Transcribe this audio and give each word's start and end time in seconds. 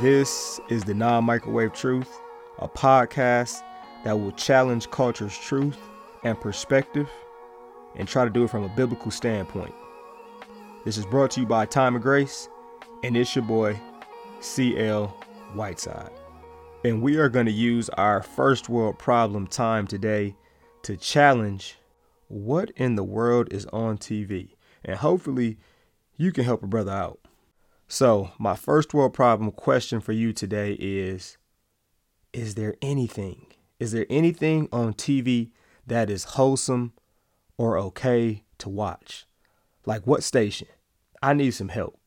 This 0.00 0.60
is 0.68 0.84
the 0.84 0.94
Non 0.94 1.24
Microwave 1.24 1.72
Truth, 1.72 2.20
a 2.60 2.68
podcast 2.68 3.62
that 4.04 4.20
will 4.20 4.30
challenge 4.30 4.88
culture's 4.92 5.36
truth 5.36 5.76
and 6.22 6.40
perspective 6.40 7.10
and 7.96 8.06
try 8.06 8.22
to 8.24 8.30
do 8.30 8.44
it 8.44 8.50
from 8.50 8.62
a 8.62 8.68
biblical 8.68 9.10
standpoint. 9.10 9.74
This 10.84 10.98
is 10.98 11.04
brought 11.04 11.32
to 11.32 11.40
you 11.40 11.46
by 11.46 11.66
Time 11.66 11.96
of 11.96 12.02
Grace, 12.02 12.48
and 13.02 13.16
it's 13.16 13.34
your 13.34 13.44
boy, 13.44 13.80
CL 14.38 15.08
Whiteside. 15.54 16.12
And 16.84 17.02
we 17.02 17.16
are 17.16 17.28
going 17.28 17.46
to 17.46 17.52
use 17.52 17.88
our 17.88 18.22
first 18.22 18.68
world 18.68 19.00
problem 19.00 19.48
time 19.48 19.88
today 19.88 20.36
to 20.82 20.96
challenge 20.96 21.76
what 22.28 22.70
in 22.76 22.94
the 22.94 23.02
world 23.02 23.48
is 23.52 23.66
on 23.72 23.98
TV. 23.98 24.50
And 24.84 24.98
hopefully, 24.98 25.58
you 26.16 26.30
can 26.30 26.44
help 26.44 26.62
a 26.62 26.68
brother 26.68 26.92
out. 26.92 27.18
So, 27.90 28.32
my 28.38 28.54
first 28.54 28.92
world 28.92 29.14
problem 29.14 29.50
question 29.50 30.00
for 30.00 30.12
you 30.12 30.34
today 30.34 30.72
is 30.72 31.38
Is 32.34 32.54
there 32.54 32.76
anything, 32.82 33.46
is 33.80 33.92
there 33.92 34.04
anything 34.10 34.68
on 34.70 34.92
TV 34.92 35.52
that 35.86 36.10
is 36.10 36.24
wholesome 36.24 36.92
or 37.56 37.78
okay 37.78 38.44
to 38.58 38.68
watch? 38.68 39.24
Like 39.86 40.06
what 40.06 40.22
station? 40.22 40.68
I 41.22 41.32
need 41.32 41.52
some 41.52 41.70
help. 41.70 41.98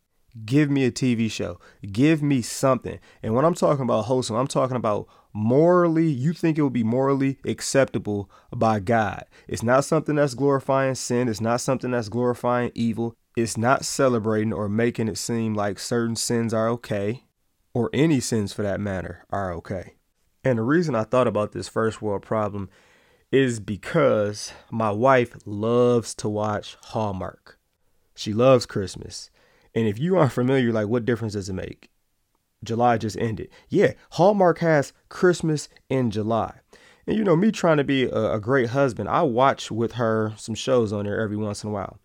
Give 0.46 0.70
me 0.70 0.86
a 0.86 0.92
TV 0.92 1.32
show. 1.32 1.60
Give 1.92 2.22
me 2.22 2.44
something. 2.44 3.00
And 3.24 3.34
when 3.34 3.44
I'm 3.44 3.56
talking 3.56 3.84
about 3.84 4.04
wholesome, 4.06 4.36
I'm 4.36 4.48
talking 4.48 4.78
about 4.78 5.08
morally, 5.34 6.08
you 6.08 6.34
think 6.34 6.60
it 6.60 6.62
would 6.62 6.74
be 6.74 6.84
morally 6.84 7.40
acceptable 7.44 8.30
by 8.56 8.80
God. 8.80 9.26
It's 9.48 9.64
not 9.64 9.84
something 9.84 10.16
that's 10.16 10.36
glorifying 10.36 10.94
sin. 10.94 11.28
It's 11.28 11.42
not 11.42 11.60
something 11.60 11.90
that's 11.90 12.08
glorifying 12.08 12.72
evil. 12.76 13.16
It's 13.36 13.58
not 13.58 13.86
celebrating 13.86 14.52
or 14.52 14.68
making 14.68 15.08
it 15.08 15.18
seem 15.18 15.54
like 15.54 15.80
certain 15.80 16.16
sins 16.16 16.54
are 16.54 16.68
okay, 16.70 17.24
or 17.74 17.90
any 17.94 18.20
sins 18.20 18.52
for 18.52 18.64
that 18.64 18.80
matter 18.80 19.26
are 19.30 19.54
okay. 19.54 19.96
And 20.44 20.58
the 20.58 20.64
reason 20.64 20.96
I 20.96 21.04
thought 21.04 21.28
about 21.28 21.52
this 21.52 21.70
first 21.70 22.02
world 22.02 22.24
problem 22.24 22.70
is 23.32 23.60
because 23.60 24.52
my 24.70 24.92
wife 24.92 25.38
loves 25.46 26.14
to 26.16 26.28
watch 26.28 26.78
Hallmark. 26.82 27.58
She 28.16 28.34
loves 28.34 28.66
Christmas. 28.66 29.30
And 29.74 29.88
if 29.88 29.98
you 29.98 30.18
aren't 30.18 30.34
familiar, 30.34 30.74
like 30.74 30.88
what 30.88 31.06
difference 31.06 31.34
does 31.34 31.48
it 31.48 31.54
make? 31.54 31.90
July 32.64 32.98
just 32.98 33.18
ended. 33.18 33.50
Yeah, 33.70 33.94
Hallmark 34.12 34.60
has 34.60 34.94
Christmas 35.10 35.70
in 35.90 36.12
July. 36.12 36.54
And 37.08 37.18
you 37.18 37.24
know, 37.24 37.36
me 37.36 37.52
trying 37.52 37.78
to 37.78 37.84
be 37.84 38.04
a, 38.04 38.34
a, 38.34 38.40
great 38.40 38.70
husband, 38.70 39.10
I 39.10 39.24
watch 39.24 39.72
with 39.72 39.94
her 39.94 40.34
some 40.38 40.54
shows 40.54 40.94
on 40.94 41.06
there 41.06 41.20
every 41.20 41.38
once 41.38 41.64
in 41.64 41.70
a 41.70 41.74
while. 41.74 42.00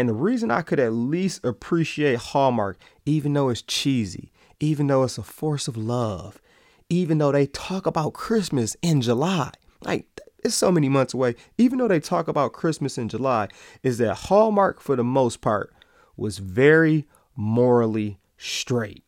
And 0.00 0.08
the 0.08 0.14
reason 0.14 0.50
I 0.50 0.62
could 0.62 0.80
at 0.80 0.94
least 0.94 1.44
appreciate 1.44 2.18
Hallmark, 2.18 2.78
even 3.04 3.34
though 3.34 3.50
it's 3.50 3.60
cheesy, 3.60 4.32
even 4.58 4.86
though 4.86 5.02
it's 5.02 5.18
a 5.18 5.22
force 5.22 5.68
of 5.68 5.76
love, 5.76 6.40
even 6.88 7.18
though 7.18 7.30
they 7.30 7.46
talk 7.46 7.84
about 7.84 8.14
Christmas 8.14 8.78
in 8.80 9.02
July, 9.02 9.50
like 9.82 10.06
it's 10.42 10.54
so 10.54 10.72
many 10.72 10.88
months 10.88 11.12
away, 11.12 11.34
even 11.58 11.76
though 11.76 11.86
they 11.86 12.00
talk 12.00 12.28
about 12.28 12.54
Christmas 12.54 12.96
in 12.96 13.10
July, 13.10 13.48
is 13.82 13.98
that 13.98 14.14
Hallmark, 14.14 14.80
for 14.80 14.96
the 14.96 15.04
most 15.04 15.42
part, 15.42 15.70
was 16.16 16.38
very 16.38 17.06
morally 17.36 18.18
straight. 18.38 19.04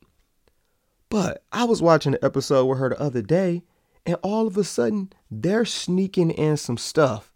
But 1.09 1.43
I 1.53 1.65
was 1.65 1.81
watching 1.81 2.13
an 2.13 2.21
episode 2.23 2.67
with 2.67 2.79
her 2.81 2.91
the 2.91 3.01
other 3.01 3.23
day, 3.23 3.63
and 4.05 4.17
all 4.17 4.47
of 4.47 4.59
a 4.59 4.65
sudden 4.65 5.11
they're 5.31 5.65
sneaking 5.65 6.33
in 6.33 6.59
some 6.59 6.77
stuff. 6.77 7.33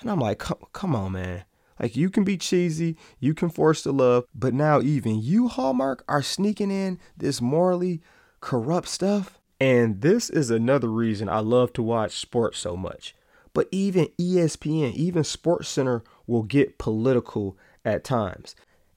And 0.00 0.10
I'm 0.10 0.20
like, 0.20 0.38
come, 0.38 0.56
come 0.72 0.96
on, 0.96 1.12
man. 1.12 1.44
Like 1.80 1.96
you 1.96 2.10
can 2.10 2.24
be 2.24 2.36
cheesy, 2.36 2.96
you 3.18 3.34
can 3.34 3.50
force 3.50 3.82
the 3.82 3.92
love, 3.92 4.24
but 4.34 4.54
now 4.54 4.80
even 4.80 5.20
you, 5.20 5.48
Hallmark, 5.48 6.04
are 6.08 6.22
sneaking 6.22 6.70
in 6.70 6.98
this 7.16 7.40
morally 7.40 8.00
corrupt 8.40 8.88
stuff. 8.88 9.40
And 9.60 10.00
this 10.00 10.30
is 10.30 10.50
another 10.50 10.88
reason 10.88 11.28
I 11.28 11.40
love 11.40 11.72
to 11.74 11.82
watch 11.82 12.12
sports 12.12 12.58
so 12.58 12.76
much. 12.76 13.14
But 13.52 13.68
even 13.70 14.08
ESPN, 14.18 14.94
even 14.94 15.24
Sports 15.24 15.68
Center 15.68 16.02
will 16.26 16.42
get 16.42 16.78
political 16.78 17.56
at 17.84 18.04
times. 18.04 18.54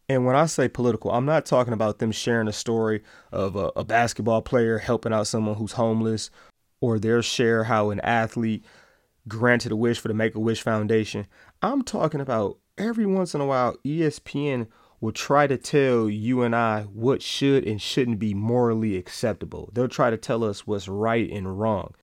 And 0.10 0.26
when 0.26 0.36
I 0.36 0.46
say 0.46 0.68
political, 0.68 1.12
I'm 1.12 1.26
not 1.26 1.46
talking 1.46 1.74
about 1.74 2.00
them 2.00 2.12
sharing 2.12 2.48
a 2.48 2.54
story 2.54 3.04
of 3.32 3.56
a, 3.56 3.72
a, 3.76 3.84
basketball 3.84 4.42
player 4.42 4.78
helping 4.78 5.12
out 5.12 5.28
someone 5.28 5.56
who's 5.58 5.74
homeless 5.74 6.32
or 6.80 6.98
their 6.98 7.22
share 7.22 7.66
how 7.66 7.90
an 7.90 8.00
athlete 8.00 8.64
granted 9.28 9.74
a 9.74 9.76
wish 9.76 10.00
for 10.00 10.08
the 10.08 10.14
Make 10.14 10.36
a 10.36 10.40
Wish 10.40 10.62
Foundation. 10.62 11.28
I'm 11.62 11.84
talking 11.84 12.22
about 12.22 12.58
every 12.78 13.06
once 13.06 13.34
in 13.34 13.42
a 13.42 13.46
while, 13.46 13.76
ESPN 13.86 14.68
will 15.00 15.12
try 15.12 15.48
to 15.48 15.58
tell 15.58 16.10
you 16.10 16.42
and 16.42 16.56
I 16.56 16.84
what 16.84 17.22
should 17.22 17.66
and 17.66 17.82
shouldn't 17.82 18.20
be 18.20 18.34
morally 18.34 18.98
acceptable. 18.98 19.70
They'll 19.74 19.88
try 19.88 20.10
to 20.10 20.18
tell 20.18 20.44
us 20.44 20.66
what's 20.66 20.88
right 20.88 21.30
and 21.30 21.60
wrong. 21.60 21.94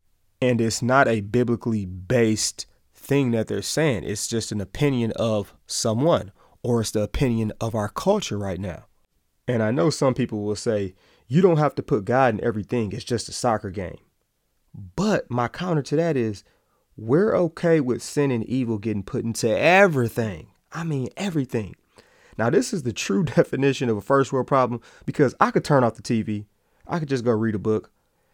And 0.40 0.60
it's 0.60 0.82
not 0.82 1.08
a 1.08 1.20
biblically 1.20 1.86
based 1.86 2.66
thing 2.94 3.32
that 3.32 3.48
they're 3.48 3.62
saying, 3.62 4.04
it's 4.04 4.28
just 4.28 4.52
an 4.52 4.60
opinion 4.60 5.12
of 5.16 5.54
someone 5.66 6.32
or 6.62 6.80
it's 6.80 6.92
the 6.92 7.02
opinion 7.02 7.52
of 7.60 7.74
our 7.74 7.88
culture 7.88 8.38
right 8.38 8.60
now. 8.60 8.86
And 9.46 9.62
I 9.62 9.70
know 9.70 9.90
some 9.90 10.14
people 10.14 10.44
will 10.44 10.56
say, 10.56 10.94
you 11.26 11.42
don't 11.42 11.58
have 11.58 11.74
to 11.76 11.82
put 11.82 12.04
God 12.04 12.34
in 12.34 12.44
everything, 12.44 12.92
it's 12.92 13.04
just 13.04 13.28
a 13.28 13.32
soccer 13.32 13.70
game. 13.70 13.98
But 14.96 15.30
my 15.30 15.48
counter 15.48 15.82
to 15.82 15.96
that 15.96 16.16
is, 16.16 16.44
we're 16.96 17.36
okay 17.36 17.80
with 17.80 18.02
sin 18.02 18.30
and 18.30 18.44
evil 18.44 18.78
getting 18.78 19.02
put 19.02 19.24
into 19.24 19.48
everything. 19.48 20.48
I 20.74 20.84
mean, 20.84 21.08
everything. 21.16 21.76
Now, 22.36 22.50
this 22.50 22.72
is 22.72 22.82
the 22.82 22.92
true 22.92 23.24
definition 23.24 23.88
of 23.88 23.96
a 23.96 24.02
first 24.02 24.32
world 24.32 24.48
problem 24.48 24.80
because 25.06 25.34
I 25.40 25.50
could 25.50 25.64
turn 25.64 25.84
off 25.84 25.94
the 25.94 26.02
TV, 26.02 26.44
I 26.86 26.98
could 26.98 27.08
just 27.08 27.24
go 27.24 27.32
read 27.32 27.54
a 27.54 27.58
book. 27.58 27.90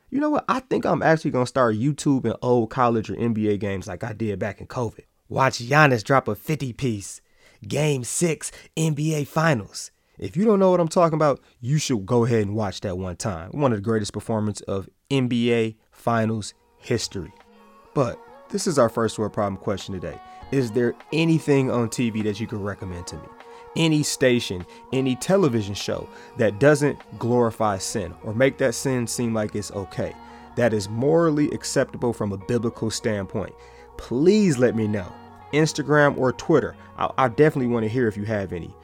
You 0.09 0.19
know 0.19 0.31
what? 0.31 0.45
I 0.49 0.61
think 0.61 0.85
I'm 0.85 1.03
actually 1.03 1.31
going 1.31 1.45
to 1.45 1.49
start 1.49 1.77
YouTubing 1.77 2.37
old 2.43 2.71
college 2.71 3.11
or 3.11 3.15
NBA 3.15 3.61
games 3.61 3.87
like 3.87 4.03
I 4.03 4.13
did 4.13 4.41
back 4.41 4.61
in 4.61 4.67
COVID. 4.67 5.05
Watch 5.29 5.59
Giannis 5.59 6.03
drop 6.03 6.27
a 6.27 6.35
50 6.35 6.73
piece 6.73 7.21
Game 7.67 8.03
6 8.03 8.51
NBA 8.77 9.29
Finals. 9.29 9.93
If 10.19 10.37
you 10.37 10.45
don't 10.45 10.59
know 10.59 10.71
what 10.71 10.81
I'm 10.81 10.89
talking 10.89 11.15
about, 11.15 11.41
you 11.61 11.79
should 11.79 12.05
go 12.07 12.25
ahead 12.25 12.43
and 12.43 12.57
watch 12.57 12.81
that 12.81 12.99
one 12.99 13.17
time. 13.17 13.51
One 13.53 13.73
of 13.73 13.79
the 13.79 13.83
greatest 13.83 14.13
performances 14.13 14.63
of 14.63 14.89
NBA 15.11 15.77
Finals 15.93 16.55
history. 16.79 17.33
But 17.95 18.19
this 18.51 18.67
is 18.67 18.79
our 18.79 18.89
first 18.89 19.19
world 19.19 19.33
problem 19.33 19.57
question 19.57 19.95
today. 19.95 20.21
Is 20.51 20.73
there 20.73 20.95
anything 21.13 21.71
on 21.71 21.89
TV 21.89 22.23
that 22.25 22.41
you 22.41 22.47
could 22.47 22.61
recommend 22.61 23.07
to 23.09 23.17
me? 23.17 23.29
Any 23.77 24.03
station, 24.03 24.67
any 24.93 25.15
television 25.17 25.75
show 25.75 26.09
that 26.37 26.59
doesn't 26.59 26.99
glorify 27.19 27.79
sin 27.79 28.15
or 28.25 28.35
make 28.35 28.59
that 28.59 28.75
sin 28.75 29.07
seem 29.07 29.33
like 29.33 29.55
it's 29.55 29.71
okay, 29.71 30.13
that 30.57 30.73
is 30.73 30.89
morally 30.89 31.51
acceptable 31.53 32.13
from 32.13 32.33
a 32.33 32.37
biblical 32.37 32.91
standpoint? 32.91 33.55
Please 33.97 34.59
let 34.59 34.75
me 34.75 34.89
know. 34.89 35.13
Instagram, 35.53 36.17
or 36.19 36.33
Twitter. 36.33 36.77
I, 36.97 37.11
I 37.19 37.29
definitely 37.29 37.69
want 37.69 37.85
to 37.85 37.89
hear 37.89 38.09
if 38.09 38.17
you 38.17 38.25
have 38.25 38.53
any. 38.53 38.75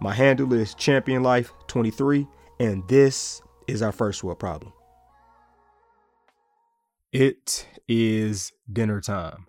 My 0.00 0.14
handle 0.14 0.52
is 0.52 0.74
Champion 0.74 1.22
Life 1.22 1.52
23, 1.66 2.26
and 2.60 2.86
this 2.88 3.42
is 3.66 3.82
our 3.82 3.92
first 3.92 4.22
world 4.22 4.38
problem. 4.38 4.72
It 7.12 7.66
is 7.88 8.52
dinner 8.70 9.00
time. 9.00 9.46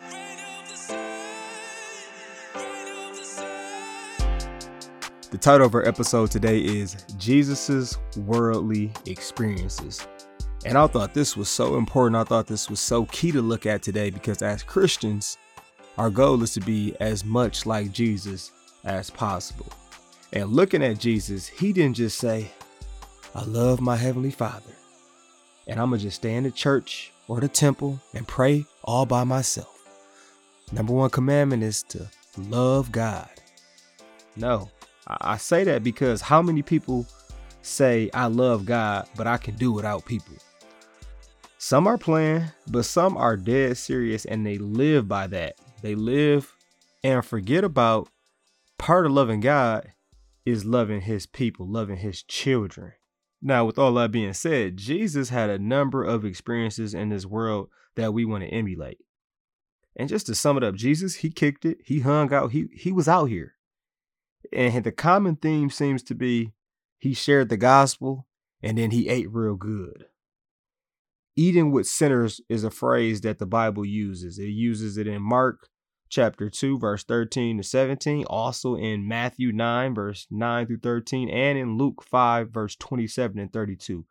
The 5.29 5.37
title 5.37 5.67
of 5.67 5.75
our 5.75 5.85
episode 5.85 6.31
today 6.31 6.59
is 6.59 6.95
Jesus's 7.17 7.97
Worldly 8.15 8.93
Experiences. 9.07 10.07
And 10.63 10.77
I 10.77 10.87
thought 10.87 11.13
this 11.13 11.35
was 11.35 11.49
so 11.49 11.75
important. 11.75 12.15
I 12.15 12.23
thought 12.23 12.47
this 12.47 12.69
was 12.69 12.79
so 12.79 13.03
key 13.07 13.33
to 13.33 13.41
look 13.41 13.65
at 13.65 13.81
today 13.81 14.09
because 14.09 14.41
as 14.41 14.63
Christians, 14.63 15.37
our 15.97 16.09
goal 16.09 16.41
is 16.41 16.53
to 16.53 16.61
be 16.61 16.95
as 17.01 17.25
much 17.25 17.65
like 17.65 17.91
Jesus 17.91 18.53
as 18.85 19.09
possible. 19.09 19.67
And 20.31 20.53
looking 20.53 20.81
at 20.81 20.97
Jesus, 20.97 21.45
he 21.45 21.73
didn't 21.73 21.97
just 21.97 22.19
say, 22.19 22.51
I 23.35 23.43
love 23.43 23.81
my 23.81 23.97
Heavenly 23.97 24.31
Father, 24.31 24.71
and 25.67 25.77
I'm 25.77 25.89
going 25.89 25.99
to 25.99 26.05
just 26.05 26.17
stay 26.17 26.35
in 26.35 26.45
the 26.45 26.51
church 26.51 27.11
or 27.29 27.39
the 27.39 27.47
temple 27.47 28.01
and 28.13 28.27
pray 28.27 28.65
all 28.83 29.05
by 29.05 29.23
myself. 29.23 29.77
Number 30.73 30.91
one 30.91 31.09
commandment 31.11 31.63
is 31.63 31.83
to 31.83 32.09
love 32.37 32.91
God. 32.91 33.29
No, 34.35 34.69
I 35.07 35.37
say 35.37 35.63
that 35.63 35.83
because 35.83 36.21
how 36.21 36.41
many 36.41 36.61
people 36.61 37.07
say, 37.61 38.09
I 38.13 38.25
love 38.25 38.65
God, 38.65 39.07
but 39.15 39.27
I 39.27 39.37
can 39.37 39.55
do 39.55 39.71
without 39.71 40.05
people? 40.05 40.35
Some 41.57 41.87
are 41.87 41.97
playing, 41.97 42.45
but 42.67 42.85
some 42.85 43.15
are 43.15 43.37
dead 43.37 43.77
serious 43.77 44.25
and 44.25 44.45
they 44.45 44.57
live 44.57 45.07
by 45.07 45.27
that. 45.27 45.55
They 45.81 45.95
live 45.95 46.55
and 47.03 47.23
forget 47.23 47.63
about 47.63 48.09
part 48.77 49.05
of 49.05 49.11
loving 49.11 49.39
God 49.39 49.91
is 50.45 50.65
loving 50.65 51.01
his 51.01 51.25
people, 51.25 51.67
loving 51.67 51.97
his 51.97 52.23
children. 52.23 52.93
Now, 53.41 53.65
with 53.65 53.79
all 53.79 53.93
that 53.93 54.11
being 54.11 54.33
said, 54.33 54.77
Jesus 54.77 55.29
had 55.29 55.49
a 55.49 55.59
number 55.59 56.03
of 56.03 56.25
experiences 56.25 56.93
in 56.93 57.09
this 57.09 57.25
world 57.25 57.69
that 57.95 58.13
we 58.13 58.25
want 58.25 58.43
to 58.43 58.49
emulate. 58.49 58.99
And 59.95 60.09
just 60.09 60.25
to 60.27 60.35
sum 60.35 60.57
it 60.57 60.63
up, 60.63 60.75
Jesus, 60.75 61.15
he 61.15 61.29
kicked 61.29 61.65
it, 61.65 61.79
he 61.83 62.01
hung 62.01 62.33
out, 62.33 62.51
he 62.51 62.67
he 62.73 62.91
was 62.91 63.07
out 63.07 63.25
here. 63.25 63.55
And 64.53 64.83
the 64.83 64.91
common 64.91 65.35
theme 65.35 65.69
seems 65.69 66.03
to 66.03 66.15
be 66.15 66.53
he 66.97 67.13
shared 67.13 67.49
the 67.49 67.57
gospel 67.57 68.27
and 68.61 68.77
then 68.77 68.91
he 68.91 69.09
ate 69.09 69.31
real 69.31 69.55
good. 69.55 70.05
Eating 71.35 71.71
with 71.71 71.87
sinners 71.87 72.41
is 72.49 72.63
a 72.63 72.71
phrase 72.71 73.21
that 73.21 73.39
the 73.39 73.45
Bible 73.45 73.85
uses. 73.85 74.37
It 74.37 74.47
uses 74.47 74.97
it 74.97 75.07
in 75.07 75.21
Mark 75.21 75.69
chapter 76.09 76.49
2, 76.49 76.79
verse 76.79 77.03
13 77.03 77.57
to 77.57 77.63
17, 77.63 78.25
also 78.25 78.75
in 78.75 79.07
Matthew 79.07 79.51
9, 79.51 79.95
verse 79.95 80.27
9 80.29 80.67
through 80.67 80.79
13, 80.79 81.29
and 81.29 81.57
in 81.57 81.77
Luke 81.77 82.03
5, 82.03 82.49
verse 82.49 82.75
27 82.75 83.39
and 83.39 83.53
32. 83.53 84.05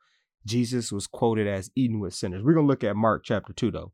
Jesus 0.46 0.90
was 0.92 1.06
quoted 1.06 1.46
as 1.46 1.70
eating 1.74 2.00
with 2.00 2.14
sinners. 2.14 2.42
We're 2.42 2.54
going 2.54 2.66
to 2.66 2.70
look 2.70 2.84
at 2.84 2.96
Mark 2.96 3.22
chapter 3.24 3.52
2, 3.52 3.70
though. 3.70 3.92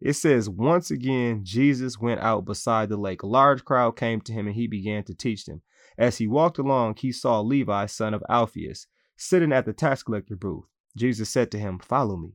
It 0.00 0.12
says, 0.12 0.48
Once 0.48 0.90
again, 0.90 1.40
Jesus 1.42 1.98
went 1.98 2.20
out 2.20 2.44
beside 2.44 2.90
the 2.90 2.96
lake. 2.96 3.22
A 3.22 3.26
large 3.26 3.64
crowd 3.64 3.96
came 3.96 4.20
to 4.22 4.32
him, 4.32 4.46
and 4.46 4.54
he 4.54 4.66
began 4.66 5.02
to 5.04 5.14
teach 5.14 5.46
them. 5.46 5.62
As 5.98 6.18
he 6.18 6.26
walked 6.26 6.58
along, 6.58 6.96
he 6.96 7.10
saw 7.12 7.40
Levi, 7.40 7.86
son 7.86 8.12
of 8.12 8.22
Alphaeus, 8.28 8.86
sitting 9.16 9.52
at 9.52 9.64
the 9.64 9.72
tax 9.72 10.02
collector 10.02 10.36
booth. 10.36 10.66
Jesus 10.96 11.30
said 11.30 11.50
to 11.50 11.58
him, 11.58 11.78
Follow 11.78 12.16
me. 12.16 12.34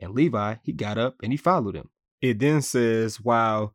And 0.00 0.14
Levi, 0.14 0.56
he 0.62 0.72
got 0.72 0.98
up 0.98 1.16
and 1.22 1.32
he 1.32 1.36
followed 1.36 1.74
him. 1.74 1.90
It 2.22 2.38
then 2.38 2.62
says, 2.62 3.20
While 3.20 3.74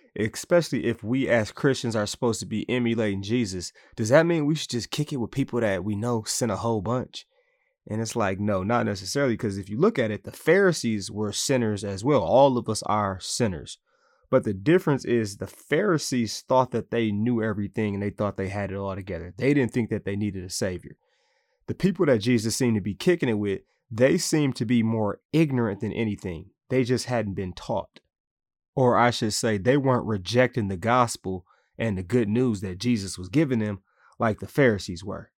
especially 0.17 0.85
if 0.85 1.03
we 1.03 1.27
as 1.27 1.51
Christians 1.51 1.95
are 1.95 2.05
supposed 2.05 2.39
to 2.41 2.45
be 2.45 2.69
emulating 2.69 3.21
Jesus, 3.21 3.71
does 3.95 4.09
that 4.09 4.25
mean 4.25 4.45
we 4.45 4.55
should 4.55 4.69
just 4.69 4.91
kick 4.91 5.13
it 5.13 5.17
with 5.17 5.31
people 5.31 5.61
that 5.61 5.83
we 5.83 5.95
know 5.95 6.23
sin 6.23 6.49
a 6.49 6.57
whole 6.57 6.81
bunch? 6.81 7.25
And 7.87 8.01
it's 8.01 8.15
like, 8.15 8.39
no, 8.39 8.63
not 8.63 8.85
necessarily, 8.85 9.33
because 9.33 9.57
if 9.57 9.69
you 9.69 9.77
look 9.77 9.97
at 9.97 10.11
it, 10.11 10.23
the 10.23 10.31
Pharisees 10.31 11.09
were 11.09 11.31
sinners 11.31 11.83
as 11.83 12.03
well. 12.03 12.21
All 12.21 12.57
of 12.57 12.69
us 12.69 12.83
are 12.83 13.19
sinners. 13.19 13.79
But 14.29 14.43
the 14.43 14.53
difference 14.53 15.03
is 15.03 15.37
the 15.37 15.47
Pharisees 15.47 16.43
thought 16.47 16.71
that 16.71 16.91
they 16.91 17.11
knew 17.11 17.43
everything 17.43 17.93
and 17.93 18.03
they 18.03 18.11
thought 18.11 18.37
they 18.37 18.49
had 18.49 18.71
it 18.71 18.77
all 18.77 18.95
together. 18.95 19.33
They 19.37 19.53
didn't 19.53 19.73
think 19.73 19.89
that 19.89 20.05
they 20.05 20.15
needed 20.15 20.43
a 20.43 20.49
savior. 20.49 20.95
The 21.67 21.73
people 21.73 22.05
that 22.05 22.19
Jesus 22.19 22.55
seemed 22.55 22.75
to 22.75 22.81
be 22.81 22.93
kicking 22.95 23.29
it 23.29 23.39
with, 23.39 23.61
they 23.89 24.17
seemed 24.17 24.55
to 24.57 24.65
be 24.65 24.83
more 24.83 25.19
ignorant 25.33 25.81
than 25.81 25.91
anything. 25.91 26.51
They 26.69 26.83
just 26.83 27.07
hadn't 27.07 27.33
been 27.33 27.53
taught 27.53 27.99
or 28.75 28.97
I 28.97 29.11
should 29.11 29.33
say, 29.33 29.57
they 29.57 29.77
weren't 29.77 30.05
rejecting 30.05 30.67
the 30.67 30.77
gospel 30.77 31.45
and 31.77 31.97
the 31.97 32.03
good 32.03 32.29
news 32.29 32.61
that 32.61 32.77
Jesus 32.77 33.17
was 33.17 33.29
giving 33.29 33.59
them 33.59 33.81
like 34.19 34.39
the 34.39 34.47
Pharisees 34.47 35.03
were. 35.03 35.31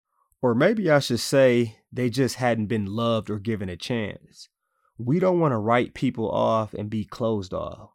Or 0.41 0.55
maybe 0.55 0.89
I 0.89 0.99
should 0.99 1.19
say 1.19 1.77
they 1.91 2.09
just 2.09 2.35
hadn't 2.35 2.65
been 2.65 2.87
loved 2.87 3.29
or 3.29 3.37
given 3.37 3.69
a 3.69 3.77
chance. 3.77 4.49
We 4.97 5.19
don't 5.19 5.39
want 5.39 5.51
to 5.51 5.57
write 5.57 5.93
people 5.93 6.29
off 6.29 6.73
and 6.73 6.89
be 6.89 7.05
closed 7.05 7.53
off. 7.53 7.91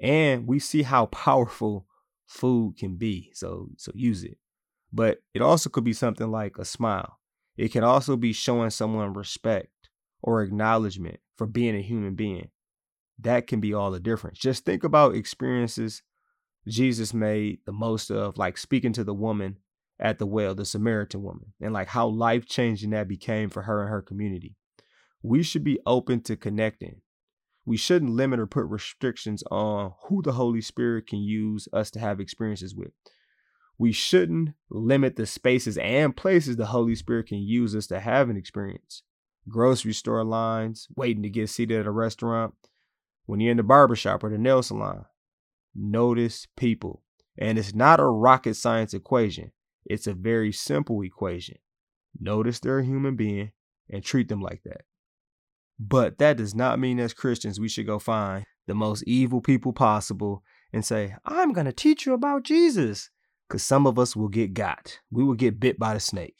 And 0.00 0.46
we 0.46 0.58
see 0.58 0.82
how 0.82 1.06
powerful 1.06 1.86
food 2.26 2.76
can 2.76 2.96
be. 2.96 3.30
So 3.34 3.70
so 3.76 3.92
use 3.94 4.24
it. 4.24 4.38
But 4.92 5.22
it 5.32 5.42
also 5.42 5.70
could 5.70 5.84
be 5.84 5.92
something 5.92 6.30
like 6.30 6.58
a 6.58 6.64
smile. 6.64 7.18
It 7.56 7.72
can 7.72 7.84
also 7.84 8.16
be 8.16 8.32
showing 8.32 8.70
someone 8.70 9.14
respect 9.14 9.88
or 10.22 10.42
acknowledgement 10.42 11.20
for 11.36 11.46
being 11.46 11.76
a 11.76 11.82
human 11.82 12.14
being 12.14 12.50
that 13.20 13.46
can 13.46 13.60
be 13.60 13.72
all 13.72 13.90
the 13.90 14.00
difference. 14.00 14.38
Just 14.38 14.64
think 14.64 14.84
about 14.84 15.14
experiences 15.14 16.02
Jesus 16.68 17.14
made 17.14 17.60
the 17.64 17.72
most 17.72 18.10
of, 18.10 18.36
like 18.36 18.58
speaking 18.58 18.92
to 18.94 19.04
the 19.04 19.14
woman 19.14 19.58
at 19.98 20.18
the 20.18 20.26
well, 20.26 20.54
the 20.54 20.64
Samaritan 20.64 21.22
woman, 21.22 21.52
and 21.60 21.72
like 21.72 21.88
how 21.88 22.08
life 22.08 22.46
changing 22.46 22.90
that 22.90 23.08
became 23.08 23.48
for 23.48 23.62
her 23.62 23.82
and 23.82 23.90
her 23.90 24.02
community. 24.02 24.56
We 25.22 25.42
should 25.42 25.64
be 25.64 25.78
open 25.86 26.22
to 26.22 26.36
connecting. 26.36 27.00
We 27.64 27.76
shouldn't 27.76 28.12
limit 28.12 28.38
or 28.38 28.46
put 28.46 28.66
restrictions 28.66 29.42
on 29.50 29.92
who 30.04 30.22
the 30.22 30.32
Holy 30.32 30.60
Spirit 30.60 31.06
can 31.06 31.20
use 31.20 31.68
us 31.72 31.90
to 31.92 32.00
have 32.00 32.20
experiences 32.20 32.74
with. 32.74 32.92
We 33.78 33.92
shouldn't 33.92 34.50
limit 34.70 35.16
the 35.16 35.26
spaces 35.26 35.76
and 35.78 36.16
places 36.16 36.56
the 36.56 36.66
Holy 36.66 36.94
Spirit 36.94 37.28
can 37.28 37.38
use 37.38 37.74
us 37.74 37.86
to 37.88 38.00
have 38.00 38.30
an 38.30 38.36
experience. 38.36 39.02
Grocery 39.48 39.92
store 39.92 40.24
lines, 40.24 40.88
waiting 40.96 41.22
to 41.22 41.30
get 41.30 41.48
seated 41.48 41.80
at 41.80 41.86
a 41.86 41.90
restaurant, 41.90 42.54
when 43.26 43.40
you're 43.40 43.50
in 43.50 43.56
the 43.56 43.62
barbershop 43.62 44.24
or 44.24 44.30
the 44.30 44.38
nail 44.38 44.62
salon. 44.62 45.04
Notice 45.74 46.46
people. 46.56 47.02
And 47.38 47.58
it's 47.58 47.74
not 47.74 48.00
a 48.00 48.06
rocket 48.06 48.54
science 48.54 48.94
equation, 48.94 49.52
it's 49.84 50.06
a 50.06 50.14
very 50.14 50.52
simple 50.52 51.02
equation. 51.02 51.58
Notice 52.18 52.60
they're 52.60 52.78
a 52.78 52.84
human 52.84 53.14
being 53.14 53.52
and 53.90 54.02
treat 54.02 54.28
them 54.28 54.40
like 54.40 54.62
that. 54.64 54.82
But 55.78 56.18
that 56.18 56.38
does 56.38 56.54
not 56.54 56.78
mean 56.78 56.98
as 56.98 57.12
Christians 57.12 57.60
we 57.60 57.68
should 57.68 57.86
go 57.86 57.98
find 57.98 58.46
the 58.66 58.74
most 58.74 59.04
evil 59.06 59.40
people 59.40 59.72
possible 59.72 60.42
and 60.72 60.84
say, 60.84 61.14
I'm 61.24 61.52
going 61.52 61.66
to 61.66 61.72
teach 61.72 62.06
you 62.06 62.14
about 62.14 62.44
Jesus. 62.44 63.10
Because 63.46 63.62
some 63.62 63.86
of 63.86 63.98
us 63.98 64.16
will 64.16 64.28
get 64.28 64.54
got. 64.54 64.98
We 65.10 65.22
will 65.22 65.34
get 65.34 65.60
bit 65.60 65.78
by 65.78 65.94
the 65.94 66.00
snake. 66.00 66.36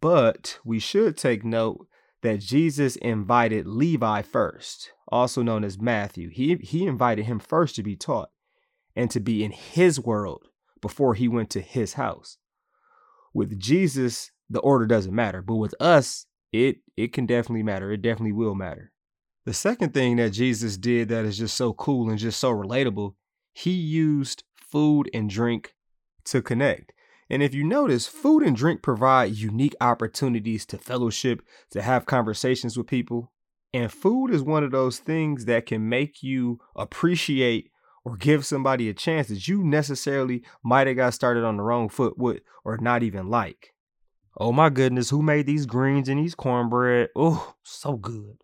But 0.00 0.58
we 0.64 0.78
should 0.78 1.16
take 1.16 1.44
note 1.44 1.88
that 2.26 2.40
Jesus 2.40 2.96
invited 2.96 3.68
Levi 3.68 4.22
first, 4.22 4.90
also 5.08 5.42
known 5.42 5.62
as 5.62 5.80
Matthew. 5.80 6.28
He, 6.28 6.56
he 6.56 6.84
invited 6.84 7.26
him 7.26 7.38
first 7.38 7.76
to 7.76 7.84
be 7.84 7.94
taught 7.94 8.30
and 8.96 9.08
to 9.12 9.20
be 9.20 9.44
in 9.44 9.52
his 9.52 10.00
world 10.00 10.48
before 10.82 11.14
he 11.14 11.28
went 11.28 11.50
to 11.50 11.60
his 11.60 11.92
house. 11.92 12.38
With 13.32 13.60
Jesus, 13.60 14.32
the 14.50 14.58
order 14.58 14.86
doesn't 14.86 15.14
matter, 15.14 15.40
but 15.40 15.54
with 15.54 15.74
us, 15.80 16.26
it 16.52 16.78
it 16.96 17.12
can 17.12 17.26
definitely 17.26 17.62
matter. 17.62 17.92
It 17.92 18.02
definitely 18.02 18.32
will 18.32 18.54
matter. 18.54 18.92
The 19.44 19.54
second 19.54 19.94
thing 19.94 20.16
that 20.16 20.30
Jesus 20.30 20.76
did 20.76 21.08
that 21.10 21.24
is 21.24 21.38
just 21.38 21.56
so 21.56 21.72
cool 21.74 22.08
and 22.08 22.18
just 22.18 22.40
so 22.40 22.50
relatable, 22.50 23.14
he 23.52 23.70
used 23.70 24.42
food 24.56 25.08
and 25.14 25.30
drink 25.30 25.74
to 26.24 26.42
connect. 26.42 26.92
And 27.28 27.42
if 27.42 27.54
you 27.54 27.64
notice, 27.64 28.06
food 28.06 28.42
and 28.42 28.56
drink 28.56 28.82
provide 28.82 29.34
unique 29.34 29.74
opportunities 29.80 30.64
to 30.66 30.78
fellowship, 30.78 31.42
to 31.70 31.82
have 31.82 32.06
conversations 32.06 32.76
with 32.76 32.86
people. 32.86 33.32
And 33.74 33.92
food 33.92 34.28
is 34.28 34.42
one 34.42 34.64
of 34.64 34.70
those 34.70 34.98
things 34.98 35.44
that 35.46 35.66
can 35.66 35.88
make 35.88 36.22
you 36.22 36.60
appreciate 36.76 37.70
or 38.04 38.16
give 38.16 38.46
somebody 38.46 38.88
a 38.88 38.94
chance 38.94 39.26
that 39.28 39.48
you 39.48 39.64
necessarily 39.64 40.44
might 40.62 40.86
have 40.86 40.96
got 40.96 41.14
started 41.14 41.44
on 41.44 41.56
the 41.56 41.62
wrong 41.62 41.88
foot 41.88 42.16
with 42.16 42.40
or 42.64 42.78
not 42.78 43.02
even 43.02 43.28
like. 43.28 43.74
Oh 44.38 44.52
my 44.52 44.70
goodness, 44.70 45.10
who 45.10 45.22
made 45.22 45.46
these 45.46 45.66
greens 45.66 46.08
and 46.08 46.20
these 46.20 46.34
cornbread? 46.34 47.08
Oh, 47.16 47.54
so 47.64 47.96
good. 47.96 48.38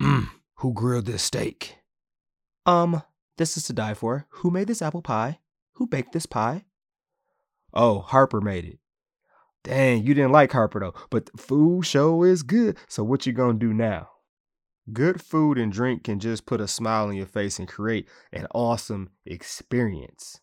Mmm, 0.00 0.28
who 0.56 0.72
grilled 0.72 1.06
this 1.06 1.24
steak? 1.24 1.78
Um, 2.64 3.02
this 3.38 3.56
is 3.56 3.64
to 3.64 3.72
die 3.72 3.94
for. 3.94 4.26
Who 4.30 4.50
made 4.50 4.68
this 4.68 4.82
apple 4.82 5.02
pie? 5.02 5.40
Who 5.72 5.86
baked 5.86 6.12
this 6.12 6.26
pie? 6.26 6.66
Oh, 7.72 8.00
Harper 8.00 8.40
made 8.40 8.64
it. 8.64 8.78
Dang, 9.64 10.04
you 10.04 10.14
didn't 10.14 10.32
like 10.32 10.52
Harper 10.52 10.80
though, 10.80 10.94
but 11.10 11.26
the 11.26 11.38
food 11.38 11.86
show 11.86 12.22
is 12.24 12.42
good. 12.42 12.76
So 12.88 13.04
what 13.04 13.26
you 13.26 13.32
gonna 13.32 13.58
do 13.58 13.72
now? 13.72 14.08
Good 14.92 15.22
food 15.22 15.58
and 15.58 15.72
drink 15.72 16.04
can 16.04 16.18
just 16.18 16.44
put 16.44 16.60
a 16.60 16.66
smile 16.66 17.06
on 17.06 17.14
your 17.14 17.26
face 17.26 17.58
and 17.58 17.68
create 17.68 18.08
an 18.32 18.48
awesome 18.52 19.10
experience. 19.24 20.40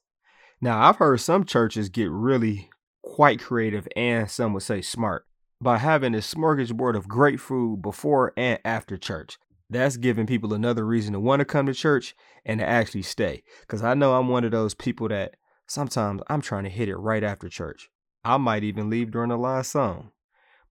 Now, 0.62 0.82
I've 0.82 0.98
heard 0.98 1.20
some 1.20 1.44
churches 1.44 1.90
get 1.90 2.10
really 2.10 2.70
quite 3.02 3.42
creative 3.42 3.88
and 3.96 4.30
some 4.30 4.54
would 4.54 4.64
say 4.64 4.82
smart 4.82 5.26
by 5.62 5.78
having 5.78 6.16
a 6.16 6.20
smorgasbord 6.20 6.96
of 6.96 7.10
great 7.10 7.40
food 7.40 7.82
before 7.82 8.34
and 8.38 8.60
after 8.64 8.98
church. 8.98 9.38
That's 9.70 9.98
giving 9.98 10.26
people 10.26 10.54
another 10.54 10.86
reason 10.86 11.14
to 11.14 11.20
want 11.20 11.42
to 11.42 11.46
come 11.46 11.66
to 11.66 11.74
church 11.74 12.16
and 12.46 12.60
to 12.60 12.66
actually 12.66 13.04
stay. 13.04 13.44
Because 13.62 13.84
I 13.84 13.94
know 13.94 14.16
I'm 14.16 14.30
one 14.30 14.46
of 14.46 14.52
those 14.52 14.74
people 14.74 15.10
that 15.10 15.36
Sometimes 15.70 16.24
I'm 16.28 16.42
trying 16.42 16.64
to 16.64 16.70
hit 16.70 16.90
it 16.90 16.96
right 16.96 17.24
after 17.24 17.48
church. 17.48 17.92
I 18.26 18.38
might 18.38 18.64
even 18.64 18.90
leave 18.90 19.12
during 19.12 19.30
the 19.30 19.38
last 19.38 19.72
song. 19.72 20.12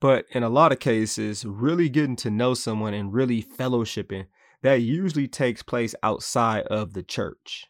But 0.00 0.26
in 0.32 0.42
a 0.42 0.48
lot 0.48 0.72
of 0.72 0.80
cases, 0.80 1.44
really 1.44 1.88
getting 1.88 2.16
to 2.16 2.30
know 2.30 2.52
someone 2.54 2.94
and 2.94 3.12
really 3.12 3.42
fellowshipping, 3.42 4.26
that 4.62 4.82
usually 4.82 5.28
takes 5.28 5.62
place 5.62 5.94
outside 6.02 6.66
of 6.66 6.94
the 6.94 7.04
church. 7.04 7.66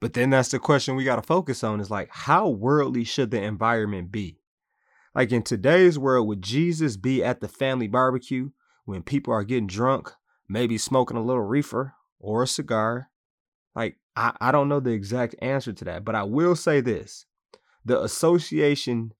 But 0.00 0.14
then 0.14 0.30
that's 0.30 0.48
the 0.48 0.58
question 0.58 0.96
we 0.96 1.04
got 1.04 1.16
to 1.16 1.22
focus 1.22 1.62
on 1.62 1.80
is 1.80 1.92
like, 1.92 2.08
how 2.10 2.48
worldly 2.48 3.04
should 3.04 3.30
the 3.30 3.40
environment 3.40 4.10
be? 4.10 4.40
Like 5.14 5.30
in 5.30 5.42
today's 5.42 5.96
world, 5.96 6.26
would 6.26 6.42
Jesus 6.42 6.96
be 6.96 7.22
at 7.22 7.40
the 7.40 7.46
family 7.46 7.86
barbecue 7.86 8.50
when 8.84 9.04
people 9.04 9.32
are 9.32 9.44
getting 9.44 9.68
drunk, 9.68 10.10
maybe 10.48 10.76
smoking 10.76 11.16
a 11.16 11.22
little 11.22 11.44
reefer 11.44 11.94
or 12.18 12.42
a 12.42 12.48
cigar, 12.48 13.10
like, 13.76 13.96
I, 14.16 14.32
I 14.40 14.52
don't 14.52 14.68
know 14.68 14.80
the 14.80 14.90
exact 14.90 15.34
answer 15.40 15.72
to 15.72 15.84
that, 15.86 16.04
but 16.04 16.14
I 16.14 16.22
will 16.22 16.56
say 16.56 16.80
this 16.80 17.26
the 17.84 18.02
association 18.02 19.12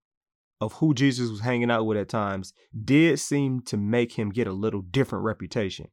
of 0.61 0.75
who 0.75 0.95
Jesus 0.95 1.31
was 1.31 1.41
hanging 1.41 1.71
out 1.71 1.85
with 1.85 1.99
at 1.99 2.09
times 2.09 2.53
did 2.85 3.19
seem 3.19 3.61
to 3.63 3.77
make 3.77 4.13
him 4.13 4.31
get 4.31 4.47
a 4.47 4.53
little 4.53 4.83
different 4.83 5.25
reputation. 5.25 5.89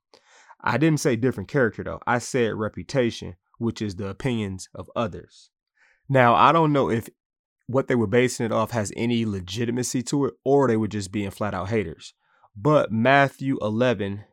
I 0.63 0.77
didn't 0.77 0.99
say 0.99 1.15
different 1.15 1.49
character 1.49 1.83
though. 1.83 1.99
I 2.05 2.19
said 2.19 2.53
reputation, 2.53 3.35
which 3.57 3.81
is 3.81 3.95
the 3.95 4.07
opinions 4.07 4.69
of 4.73 4.89
others. 4.95 5.49
Now, 6.07 6.35
I 6.35 6.51
don't 6.51 6.73
know 6.73 6.89
if 6.89 7.09
what 7.67 7.87
they 7.87 7.95
were 7.95 8.07
basing 8.07 8.45
it 8.45 8.51
off 8.51 8.71
has 8.71 8.91
any 8.95 9.25
legitimacy 9.25 10.03
to 10.03 10.25
it 10.25 10.33
or 10.43 10.67
they 10.67 10.77
were 10.77 10.87
just 10.87 11.11
being 11.11 11.31
flat 11.31 11.53
out 11.53 11.69
haters. 11.69 12.13
But 12.55 12.91
Matthew 12.91 13.57
11, 13.61 14.25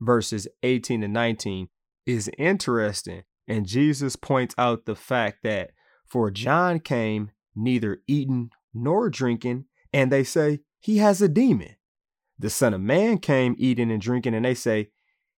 verses 0.00 0.48
18 0.62 1.02
and 1.02 1.12
19 1.12 1.68
is 2.06 2.30
interesting. 2.38 3.24
And 3.48 3.66
Jesus 3.66 4.16
points 4.16 4.54
out 4.58 4.84
the 4.84 4.96
fact 4.96 5.42
that 5.42 5.70
for 6.06 6.30
John 6.30 6.80
came 6.80 7.30
neither 7.54 8.02
eating 8.06 8.50
nor 8.74 9.08
drinking, 9.08 9.64
and 9.92 10.10
they 10.10 10.24
say 10.24 10.60
he 10.78 10.98
has 10.98 11.22
a 11.22 11.28
demon. 11.28 11.76
The 12.38 12.50
Son 12.50 12.74
of 12.74 12.80
Man 12.80 13.18
came 13.18 13.54
eating 13.58 13.90
and 13.90 14.00
drinking, 14.00 14.34
and 14.34 14.44
they 14.44 14.54
say, 14.54 14.90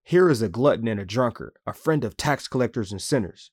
Here 0.03 0.29
is 0.29 0.43
a 0.43 0.49
glutton 0.49 0.89
and 0.89 0.99
a 0.99 1.05
drunkard, 1.05 1.53
a 1.67 1.73
friend 1.73 2.05
of 2.05 2.17
tax 2.17 2.49
collectors 2.49 2.91
and 2.91 3.01
sinners. 3.01 3.51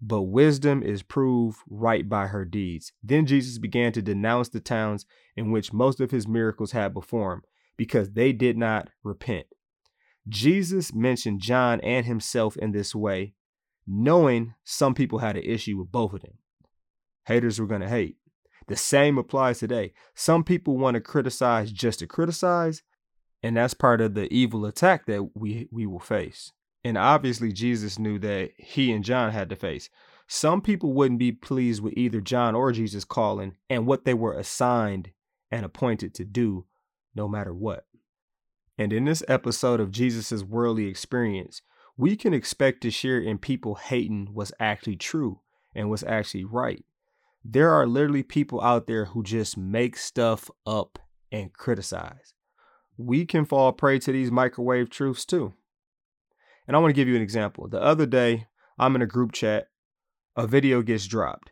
But 0.00 0.22
wisdom 0.22 0.82
is 0.82 1.02
proved 1.02 1.58
right 1.68 2.08
by 2.08 2.28
her 2.28 2.44
deeds. 2.44 2.92
Then 3.02 3.26
Jesus 3.26 3.58
began 3.58 3.92
to 3.92 4.02
denounce 4.02 4.48
the 4.48 4.58
towns 4.58 5.06
in 5.36 5.52
which 5.52 5.72
most 5.72 6.00
of 6.00 6.10
his 6.10 6.26
miracles 6.26 6.72
had 6.72 6.94
performed, 6.94 7.44
because 7.76 8.12
they 8.12 8.32
did 8.32 8.56
not 8.56 8.88
repent. 9.04 9.46
Jesus 10.28 10.94
mentioned 10.94 11.40
John 11.40 11.80
and 11.80 12.06
himself 12.06 12.56
in 12.56 12.72
this 12.72 12.94
way, 12.94 13.34
knowing 13.86 14.54
some 14.64 14.94
people 14.94 15.18
had 15.18 15.36
an 15.36 15.42
issue 15.42 15.78
with 15.78 15.90
both 15.90 16.12
of 16.12 16.22
them. 16.22 16.38
Haters 17.26 17.60
were 17.60 17.66
going 17.66 17.80
to 17.80 17.88
hate. 17.88 18.16
The 18.68 18.76
same 18.76 19.18
applies 19.18 19.58
today. 19.58 19.92
Some 20.14 20.44
people 20.44 20.76
want 20.76 20.94
to 20.94 21.00
criticize 21.00 21.72
just 21.72 21.98
to 21.98 22.06
criticize, 22.06 22.82
and 23.42 23.56
that's 23.56 23.74
part 23.74 24.00
of 24.00 24.14
the 24.14 24.32
evil 24.32 24.64
attack 24.66 25.06
that 25.06 25.30
we 25.34 25.68
we 25.72 25.86
will 25.86 25.98
face. 25.98 26.52
And 26.84 26.96
obviously 26.98 27.52
Jesus 27.52 27.98
knew 27.98 28.18
that 28.20 28.50
he 28.56 28.92
and 28.92 29.04
John 29.04 29.32
had 29.32 29.48
to 29.50 29.56
face. 29.56 29.88
Some 30.26 30.60
people 30.60 30.92
wouldn't 30.92 31.18
be 31.18 31.32
pleased 31.32 31.82
with 31.82 31.94
either 31.96 32.20
John 32.20 32.54
or 32.54 32.72
Jesus 32.72 33.04
calling 33.04 33.56
and 33.68 33.86
what 33.86 34.04
they 34.04 34.14
were 34.14 34.32
assigned 34.32 35.10
and 35.50 35.64
appointed 35.64 36.14
to 36.14 36.24
do 36.24 36.66
no 37.14 37.28
matter 37.28 37.52
what. 37.52 37.86
And 38.78 38.92
in 38.92 39.04
this 39.04 39.22
episode 39.28 39.80
of 39.80 39.90
Jesus' 39.90 40.42
worldly 40.42 40.86
experience, 40.86 41.62
we 41.96 42.16
can 42.16 42.32
expect 42.32 42.80
to 42.82 42.90
share 42.90 43.20
in 43.20 43.38
people 43.38 43.74
hating 43.74 44.28
what's 44.32 44.52
actually 44.58 44.96
true 44.96 45.40
and 45.74 45.90
what's 45.90 46.02
actually 46.02 46.44
right. 46.44 46.84
There 47.44 47.70
are 47.70 47.86
literally 47.86 48.22
people 48.22 48.60
out 48.62 48.86
there 48.86 49.06
who 49.06 49.22
just 49.22 49.56
make 49.56 49.96
stuff 49.96 50.50
up 50.66 50.98
and 51.30 51.52
criticize. 51.52 52.34
We 52.96 53.26
can 53.26 53.44
fall 53.44 53.72
prey 53.72 53.98
to 54.00 54.12
these 54.12 54.30
microwave 54.30 54.90
truths 54.90 55.24
too. 55.24 55.54
And 56.66 56.76
I 56.76 56.80
want 56.80 56.90
to 56.90 56.96
give 56.96 57.08
you 57.08 57.16
an 57.16 57.22
example. 57.22 57.68
The 57.68 57.82
other 57.82 58.06
day, 58.06 58.46
I'm 58.78 58.94
in 58.94 59.02
a 59.02 59.06
group 59.06 59.32
chat, 59.32 59.68
a 60.36 60.46
video 60.46 60.82
gets 60.82 61.06
dropped. 61.06 61.50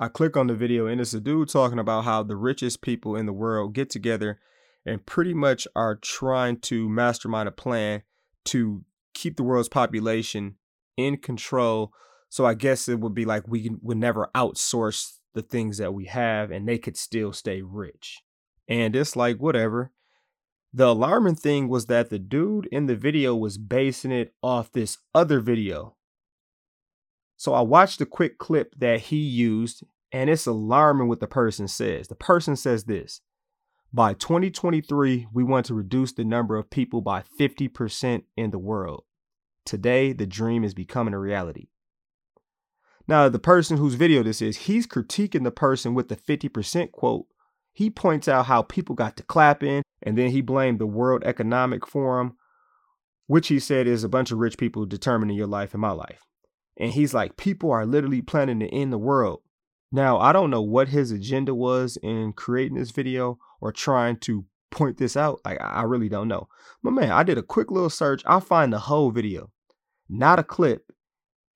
I 0.00 0.08
click 0.08 0.36
on 0.36 0.46
the 0.46 0.54
video, 0.54 0.86
and 0.86 1.00
it's 1.00 1.14
a 1.14 1.20
dude 1.20 1.50
talking 1.50 1.78
about 1.78 2.04
how 2.04 2.22
the 2.22 2.36
richest 2.36 2.80
people 2.80 3.14
in 3.14 3.26
the 3.26 3.32
world 3.32 3.74
get 3.74 3.90
together 3.90 4.40
and 4.86 5.04
pretty 5.04 5.34
much 5.34 5.68
are 5.76 5.94
trying 5.96 6.58
to 6.60 6.88
mastermind 6.88 7.48
a 7.48 7.52
plan 7.52 8.02
to 8.46 8.84
keep 9.14 9.36
the 9.36 9.42
world's 9.42 9.68
population 9.68 10.56
in 10.96 11.16
control. 11.16 11.92
So 12.28 12.46
I 12.46 12.54
guess 12.54 12.88
it 12.88 13.00
would 13.00 13.14
be 13.14 13.24
like 13.24 13.44
we 13.46 13.70
would 13.82 13.96
never 13.96 14.30
outsource 14.34 15.18
the 15.34 15.42
things 15.42 15.78
that 15.78 15.94
we 15.94 16.06
have 16.06 16.50
and 16.50 16.68
they 16.68 16.78
could 16.78 16.96
still 16.96 17.32
stay 17.32 17.62
rich. 17.62 18.22
And 18.68 18.94
it's 18.94 19.16
like, 19.16 19.38
whatever. 19.38 19.92
The 20.72 20.86
alarming 20.86 21.34
thing 21.34 21.68
was 21.68 21.86
that 21.86 22.10
the 22.10 22.18
dude 22.20 22.68
in 22.70 22.86
the 22.86 22.94
video 22.94 23.34
was 23.34 23.58
basing 23.58 24.12
it 24.12 24.32
off 24.42 24.70
this 24.70 24.98
other 25.12 25.40
video. 25.40 25.96
So 27.36 27.54
I 27.54 27.62
watched 27.62 28.00
a 28.00 28.06
quick 28.06 28.38
clip 28.38 28.74
that 28.78 29.00
he 29.00 29.16
used, 29.16 29.82
and 30.12 30.30
it's 30.30 30.46
alarming 30.46 31.08
what 31.08 31.18
the 31.18 31.26
person 31.26 31.66
says. 31.66 32.06
The 32.06 32.14
person 32.14 32.54
says 32.54 32.84
this 32.84 33.20
by 33.92 34.14
2023, 34.14 35.26
we 35.32 35.42
want 35.42 35.66
to 35.66 35.74
reduce 35.74 36.12
the 36.12 36.24
number 36.24 36.56
of 36.56 36.70
people 36.70 37.00
by 37.00 37.22
50% 37.38 38.22
in 38.36 38.50
the 38.50 38.58
world. 38.58 39.04
Today, 39.64 40.12
the 40.12 40.26
dream 40.26 40.62
is 40.62 40.74
becoming 40.74 41.14
a 41.14 41.18
reality. 41.18 41.68
Now, 43.08 43.28
the 43.28 43.40
person 43.40 43.76
whose 43.76 43.94
video 43.94 44.22
this 44.22 44.40
is, 44.40 44.56
he's 44.58 44.86
critiquing 44.86 45.42
the 45.42 45.50
person 45.50 45.94
with 45.94 46.08
the 46.08 46.16
50% 46.16 46.92
quote. 46.92 47.26
He 47.72 47.90
points 47.90 48.28
out 48.28 48.46
how 48.46 48.62
people 48.62 48.94
got 48.94 49.16
to 49.16 49.24
clapping, 49.24 49.82
and 50.02 50.16
then 50.16 50.30
he 50.30 50.40
blamed 50.40 50.78
the 50.78 50.86
World 50.86 51.22
Economic 51.24 51.84
Forum, 51.86 52.36
which 53.26 53.48
he 53.48 53.58
said 53.58 53.88
is 53.88 54.04
a 54.04 54.08
bunch 54.08 54.30
of 54.30 54.38
rich 54.38 54.56
people 54.56 54.86
determining 54.86 55.36
your 55.36 55.48
life 55.48 55.74
and 55.74 55.80
my 55.80 55.90
life. 55.90 56.22
And 56.76 56.92
he's 56.92 57.12
like, 57.12 57.36
people 57.36 57.72
are 57.72 57.84
literally 57.84 58.22
planning 58.22 58.60
to 58.60 58.68
end 58.68 58.92
the 58.92 58.98
world. 58.98 59.42
Now, 59.92 60.18
I 60.18 60.32
don't 60.32 60.50
know 60.50 60.62
what 60.62 60.88
his 60.88 61.10
agenda 61.10 61.54
was 61.54 61.98
in 62.02 62.32
creating 62.32 62.78
this 62.78 62.90
video 62.90 63.38
or 63.60 63.72
trying 63.72 64.16
to 64.18 64.44
point 64.70 64.98
this 64.98 65.16
out. 65.16 65.40
Like, 65.44 65.58
I 65.60 65.82
really 65.82 66.08
don't 66.08 66.28
know. 66.28 66.48
But 66.82 66.92
man, 66.92 67.10
I 67.10 67.22
did 67.22 67.38
a 67.38 67.42
quick 67.42 67.70
little 67.70 67.90
search. 67.90 68.22
I 68.24 68.40
find 68.40 68.72
the 68.72 68.78
whole 68.78 69.10
video, 69.10 69.50
not 70.08 70.38
a 70.38 70.44
clip. 70.44 70.92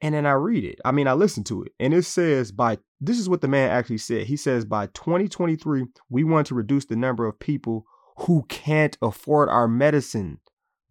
And 0.00 0.14
then 0.14 0.26
I 0.26 0.33
read 0.33 0.64
it. 0.64 0.81
I 0.85 0.93
mean, 0.93 1.09
I 1.09 1.14
listen 1.14 1.45
to 1.45 1.62
it. 1.62 1.73
And 1.81 1.95
it 1.95 2.03
says 2.03 2.53
by 2.53 2.79
this 3.00 3.19
is 3.19 3.29
what 3.29 3.41
the 3.41 3.49
man 3.49 3.71
actually 3.71 3.99
said. 3.99 4.26
He 4.26 4.37
says 4.37 4.64
by 4.64 4.87
2023, 4.88 5.85
we 6.11 6.25
want 6.25 6.47
to 6.49 6.55
reduce 6.55 6.85
the 6.87 6.97
number 6.97 7.26
of 7.26 7.38
people 7.38 7.87
who 8.19 8.45
can't 8.49 8.99
afford 9.00 9.49
our 9.49 9.69
medicine 9.69 10.41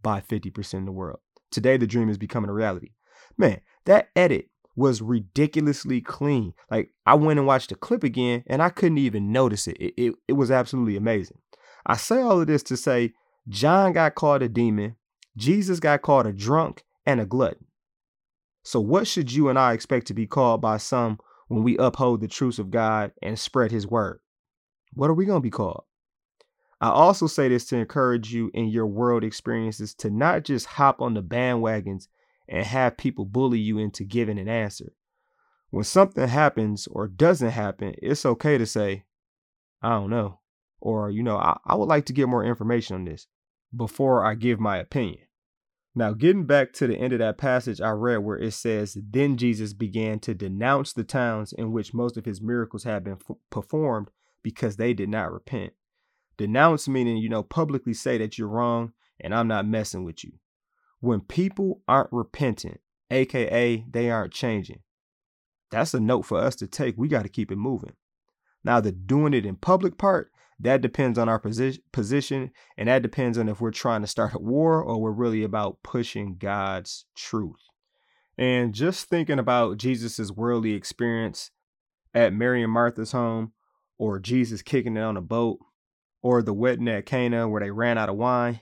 by 0.01 0.21
50% 0.21 0.73
in 0.73 0.85
the 0.85 0.91
world. 0.91 1.19
Today, 1.51 1.77
the 1.77 1.87
dream 1.87 2.09
is 2.09 2.17
becoming 2.17 2.49
a 2.49 2.53
reality. 2.53 2.91
Man, 3.37 3.61
that 3.85 4.09
edit 4.15 4.49
was 4.75 5.01
ridiculously 5.01 6.01
clean. 6.01 6.53
Like 6.69 6.91
I 7.05 7.15
went 7.15 7.39
and 7.39 7.47
watched 7.47 7.69
the 7.69 7.75
clip 7.75 8.03
again 8.03 8.43
and 8.47 8.61
I 8.61 8.69
couldn't 8.69 8.97
even 8.97 9.31
notice 9.31 9.67
it. 9.67 9.77
It, 9.79 9.93
it, 9.97 10.15
it 10.29 10.33
was 10.33 10.51
absolutely 10.51 10.95
amazing. 10.95 11.37
I 11.85 11.97
say 11.97 12.21
all 12.21 12.41
of 12.41 12.47
this 12.47 12.63
to 12.63 12.77
say 12.77 13.13
John 13.49 13.93
got 13.93 14.15
called 14.15 14.41
a 14.41 14.49
demon, 14.49 14.95
Jesus 15.37 15.79
got 15.79 16.01
called 16.01 16.25
a 16.25 16.33
drunk 16.33 16.83
and 17.05 17.19
a 17.19 17.25
glutton. 17.25 17.65
So 18.63 18.79
what 18.79 19.07
should 19.07 19.31
you 19.31 19.49
and 19.49 19.59
I 19.59 19.73
expect 19.73 20.07
to 20.07 20.13
be 20.13 20.25
called 20.25 20.61
by 20.61 20.77
some 20.77 21.19
when 21.47 21.63
we 21.63 21.77
uphold 21.77 22.21
the 22.21 22.27
truths 22.27 22.59
of 22.59 22.71
God 22.71 23.11
and 23.21 23.37
spread 23.37 23.71
his 23.71 23.85
word? 23.85 24.21
What 24.93 25.09
are 25.09 25.13
we 25.13 25.25
going 25.25 25.39
to 25.39 25.43
be 25.43 25.49
called? 25.49 25.83
I 26.79 26.89
also 26.89 27.27
say 27.27 27.49
this 27.49 27.65
to 27.67 27.77
encourage 27.77 28.33
you 28.33 28.51
in 28.53 28.67
your 28.67 28.87
world 28.87 29.23
experiences 29.23 29.93
to 29.95 30.09
not 30.09 30.43
just 30.43 30.65
hop 30.65 31.01
on 31.01 31.13
the 31.13 31.23
bandwagons 31.23 32.07
and 32.47 32.65
have 32.65 32.97
people 32.97 33.25
bully 33.25 33.59
you 33.59 33.77
into 33.77 34.03
giving 34.03 34.39
an 34.39 34.47
answer. 34.47 34.93
When 35.69 35.83
something 35.83 36.27
happens 36.27 36.87
or 36.87 37.07
doesn't 37.07 37.49
happen, 37.49 37.95
it's 37.97 38.25
okay 38.25 38.57
to 38.57 38.65
say, 38.65 39.05
I 39.81 39.89
don't 39.89 40.09
know. 40.09 40.39
Or, 40.79 41.09
you 41.09 41.23
know, 41.23 41.37
I, 41.37 41.57
I 41.65 41.75
would 41.75 41.87
like 41.87 42.05
to 42.07 42.13
get 42.13 42.29
more 42.29 42.43
information 42.43 42.95
on 42.95 43.05
this 43.05 43.27
before 43.75 44.25
I 44.25 44.35
give 44.35 44.59
my 44.59 44.77
opinion. 44.77 45.23
Now, 45.95 46.13
getting 46.13 46.45
back 46.45 46.73
to 46.73 46.87
the 46.87 46.97
end 46.97 47.13
of 47.13 47.19
that 47.19 47.37
passage 47.37 47.79
I 47.79 47.91
read 47.91 48.17
where 48.17 48.37
it 48.37 48.51
says, 48.51 48.97
Then 49.09 49.37
Jesus 49.37 49.73
began 49.73 50.19
to 50.21 50.33
denounce 50.33 50.91
the 50.93 51.03
towns 51.03 51.53
in 51.53 51.71
which 51.71 51.93
most 51.93 52.17
of 52.17 52.25
his 52.25 52.41
miracles 52.41 52.83
had 52.83 53.03
been 53.03 53.17
f- 53.29 53.37
performed 53.49 54.09
because 54.41 54.75
they 54.75 54.93
did 54.93 55.09
not 55.09 55.31
repent. 55.31 55.73
Denounce 56.37 56.87
meaning, 56.87 57.17
you 57.17 57.29
know, 57.29 57.43
publicly 57.43 57.93
say 57.93 58.17
that 58.17 58.37
you're 58.37 58.47
wrong 58.47 58.93
and 59.19 59.33
I'm 59.33 59.47
not 59.47 59.67
messing 59.67 60.03
with 60.03 60.23
you 60.23 60.33
when 61.03 61.19
people 61.19 61.81
aren't 61.85 62.13
repentant, 62.13 62.79
aka 63.11 63.85
they 63.91 64.09
aren't 64.09 64.31
changing. 64.31 64.79
That's 65.69 65.93
a 65.93 65.99
note 65.99 66.21
for 66.21 66.37
us 66.37 66.55
to 66.55 66.67
take. 66.67 66.95
We 66.97 67.09
got 67.09 67.23
to 67.23 67.29
keep 67.29 67.51
it 67.51 67.57
moving. 67.57 67.95
Now, 68.63 68.79
the 68.79 68.93
doing 68.93 69.33
it 69.33 69.45
in 69.45 69.57
public 69.57 69.97
part, 69.97 70.31
that 70.61 70.79
depends 70.79 71.19
on 71.19 71.27
our 71.27 71.39
position, 71.39 71.83
position, 71.91 72.51
and 72.77 72.87
that 72.87 73.01
depends 73.01 73.37
on 73.37 73.49
if 73.49 73.59
we're 73.59 73.71
trying 73.71 73.99
to 73.99 74.07
start 74.07 74.33
a 74.33 74.39
war 74.39 74.81
or 74.81 74.97
we're 75.01 75.11
really 75.11 75.43
about 75.43 75.83
pushing 75.83 76.37
God's 76.37 77.03
truth. 77.17 77.59
And 78.37 78.73
just 78.73 79.09
thinking 79.09 79.39
about 79.39 79.79
Jesus's 79.79 80.31
worldly 80.31 80.71
experience 80.71 81.51
at 82.13 82.31
Mary 82.31 82.63
and 82.63 82.71
Martha's 82.71 83.11
home, 83.11 83.51
or 83.97 84.19
Jesus 84.19 84.61
kicking 84.61 84.95
it 84.95 85.01
on 85.01 85.17
a 85.17 85.21
boat, 85.21 85.59
or 86.21 86.41
the 86.41 86.53
wedding 86.53 86.87
at 86.87 87.05
Cana 87.05 87.49
where 87.49 87.61
they 87.61 87.71
ran 87.71 87.97
out 87.97 88.07
of 88.07 88.15
wine, 88.15 88.61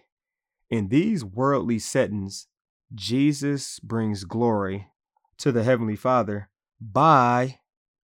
in 0.71 0.87
these 0.87 1.23
worldly 1.23 1.77
settings, 1.77 2.47
Jesus 2.95 3.79
brings 3.81 4.23
glory 4.23 4.87
to 5.37 5.51
the 5.51 5.63
Heavenly 5.63 5.97
Father 5.97 6.49
by, 6.79 7.59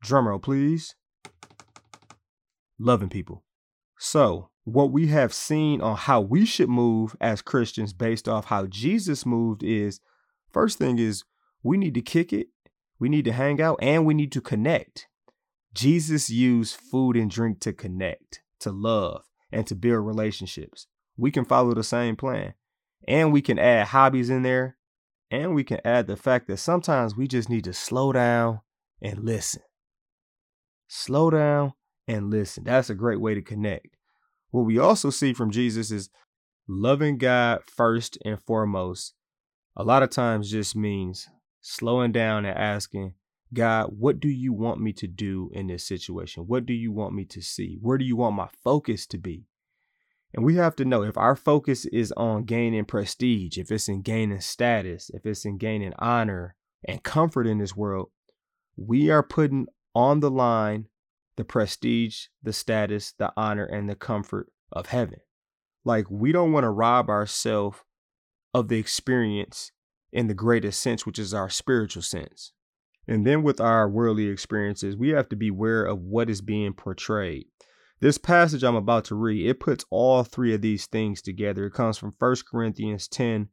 drumroll 0.04 0.42
please, 0.42 0.94
loving 2.78 3.08
people. 3.08 3.44
So, 3.98 4.50
what 4.64 4.92
we 4.92 5.06
have 5.06 5.32
seen 5.32 5.80
on 5.80 5.96
how 5.96 6.20
we 6.20 6.44
should 6.44 6.68
move 6.68 7.16
as 7.18 7.40
Christians 7.40 7.94
based 7.94 8.28
off 8.28 8.44
how 8.46 8.66
Jesus 8.66 9.24
moved 9.24 9.62
is 9.62 10.00
first 10.52 10.76
thing 10.78 10.98
is 10.98 11.24
we 11.62 11.78
need 11.78 11.94
to 11.94 12.02
kick 12.02 12.30
it, 12.32 12.48
we 12.98 13.08
need 13.08 13.24
to 13.24 13.32
hang 13.32 13.60
out, 13.60 13.78
and 13.80 14.04
we 14.04 14.12
need 14.12 14.32
to 14.32 14.40
connect. 14.42 15.08
Jesus 15.72 16.28
used 16.28 16.76
food 16.76 17.16
and 17.16 17.30
drink 17.30 17.60
to 17.60 17.72
connect, 17.72 18.42
to 18.60 18.70
love, 18.70 19.24
and 19.50 19.66
to 19.66 19.74
build 19.74 20.06
relationships 20.06 20.86
we 21.20 21.30
can 21.30 21.44
follow 21.44 21.74
the 21.74 21.84
same 21.84 22.16
plan. 22.16 22.54
And 23.08 23.32
we 23.32 23.42
can 23.42 23.58
add 23.58 23.88
hobbies 23.88 24.30
in 24.30 24.42
there 24.42 24.76
And 25.30 25.54
we 25.54 25.64
can 25.64 25.78
add 25.84 26.06
the 26.06 26.16
fact 26.16 26.48
that 26.48 26.56
sometimes 26.58 27.16
we 27.16 27.28
just 27.28 27.48
need 27.48 27.64
to 27.64 27.72
slow 27.72 28.12
down 28.12 28.60
and 29.00 29.24
listen. 29.24 29.62
Slow 30.88 31.30
down 31.30 31.74
and 32.08 32.30
listen. 32.30 32.64
That's 32.64 32.90
a 32.90 32.94
great 32.94 33.20
way 33.20 33.34
to 33.34 33.42
connect. 33.42 33.96
What 34.50 34.62
we 34.62 34.78
also 34.78 35.10
see 35.10 35.32
from 35.32 35.52
Jesus 35.52 35.92
is 35.92 36.10
loving 36.68 37.18
God 37.18 37.60
first 37.64 38.18
and 38.24 38.42
foremost. 38.42 39.14
A 39.76 39.84
lot 39.84 40.02
of 40.02 40.10
times 40.10 40.50
just 40.50 40.74
means 40.74 41.28
slowing 41.60 42.12
down 42.12 42.44
and 42.44 42.58
asking, 42.58 43.14
God, 43.54 43.90
what 43.98 44.20
do 44.20 44.28
you 44.28 44.52
want 44.52 44.80
me 44.80 44.92
to 44.94 45.06
do 45.06 45.50
in 45.54 45.68
this 45.68 45.86
situation? 45.86 46.44
What 46.44 46.66
do 46.66 46.72
you 46.72 46.92
want 46.92 47.14
me 47.14 47.24
to 47.26 47.40
see? 47.40 47.78
Where 47.80 47.98
do 47.98 48.04
you 48.04 48.16
want 48.16 48.36
my 48.36 48.48
focus 48.64 49.06
to 49.08 49.18
be? 49.18 49.46
And 50.32 50.44
we 50.44 50.54
have 50.56 50.76
to 50.76 50.84
know 50.84 51.02
if 51.02 51.18
our 51.18 51.34
focus 51.34 51.86
is 51.86 52.12
on 52.12 52.44
gaining 52.44 52.84
prestige, 52.84 53.58
if 53.58 53.72
it's 53.72 53.88
in 53.88 54.02
gaining 54.02 54.40
status, 54.40 55.10
if 55.10 55.26
it's 55.26 55.44
in 55.44 55.58
gaining 55.58 55.92
honor 55.98 56.54
and 56.86 57.02
comfort 57.02 57.46
in 57.46 57.58
this 57.58 57.76
world, 57.76 58.10
we 58.76 59.10
are 59.10 59.22
putting 59.22 59.66
on 59.94 60.20
the 60.20 60.30
line 60.30 60.86
the 61.36 61.44
prestige, 61.44 62.26
the 62.42 62.52
status, 62.52 63.12
the 63.18 63.32
honor, 63.36 63.64
and 63.64 63.88
the 63.88 63.94
comfort 63.94 64.52
of 64.72 64.86
heaven. 64.86 65.20
Like, 65.84 66.06
we 66.10 66.32
don't 66.32 66.52
want 66.52 66.64
to 66.64 66.70
rob 66.70 67.08
ourselves 67.08 67.78
of 68.52 68.68
the 68.68 68.78
experience 68.78 69.72
in 70.12 70.26
the 70.26 70.34
greatest 70.34 70.80
sense, 70.80 71.06
which 71.06 71.18
is 71.18 71.32
our 71.32 71.48
spiritual 71.48 72.02
sense. 72.02 72.52
And 73.08 73.26
then 73.26 73.42
with 73.42 73.60
our 73.60 73.88
worldly 73.88 74.26
experiences, 74.28 74.96
we 74.96 75.08
have 75.10 75.28
to 75.30 75.36
be 75.36 75.48
aware 75.48 75.84
of 75.84 76.02
what 76.02 76.30
is 76.30 76.40
being 76.40 76.74
portrayed. 76.74 77.46
This 78.00 78.16
passage 78.16 78.64
I'm 78.64 78.76
about 78.76 79.04
to 79.06 79.14
read, 79.14 79.46
it 79.46 79.60
puts 79.60 79.84
all 79.90 80.24
three 80.24 80.54
of 80.54 80.62
these 80.62 80.86
things 80.86 81.20
together. 81.20 81.66
It 81.66 81.74
comes 81.74 81.98
from 81.98 82.14
1 82.18 82.36
Corinthians 82.50 83.06
10, 83.08 83.48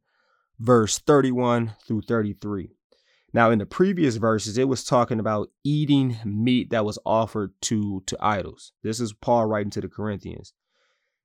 verse 0.58 0.98
31 0.98 1.74
through 1.86 2.02
33. 2.02 2.70
Now, 3.34 3.50
in 3.50 3.58
the 3.58 3.66
previous 3.66 4.16
verses, 4.16 4.56
it 4.56 4.66
was 4.66 4.84
talking 4.84 5.20
about 5.20 5.50
eating 5.64 6.16
meat 6.24 6.70
that 6.70 6.86
was 6.86 6.98
offered 7.04 7.52
to, 7.62 8.02
to 8.06 8.16
idols. 8.20 8.72
This 8.82 9.00
is 9.00 9.12
Paul 9.12 9.44
writing 9.44 9.70
to 9.72 9.82
the 9.82 9.88
Corinthians. 9.88 10.54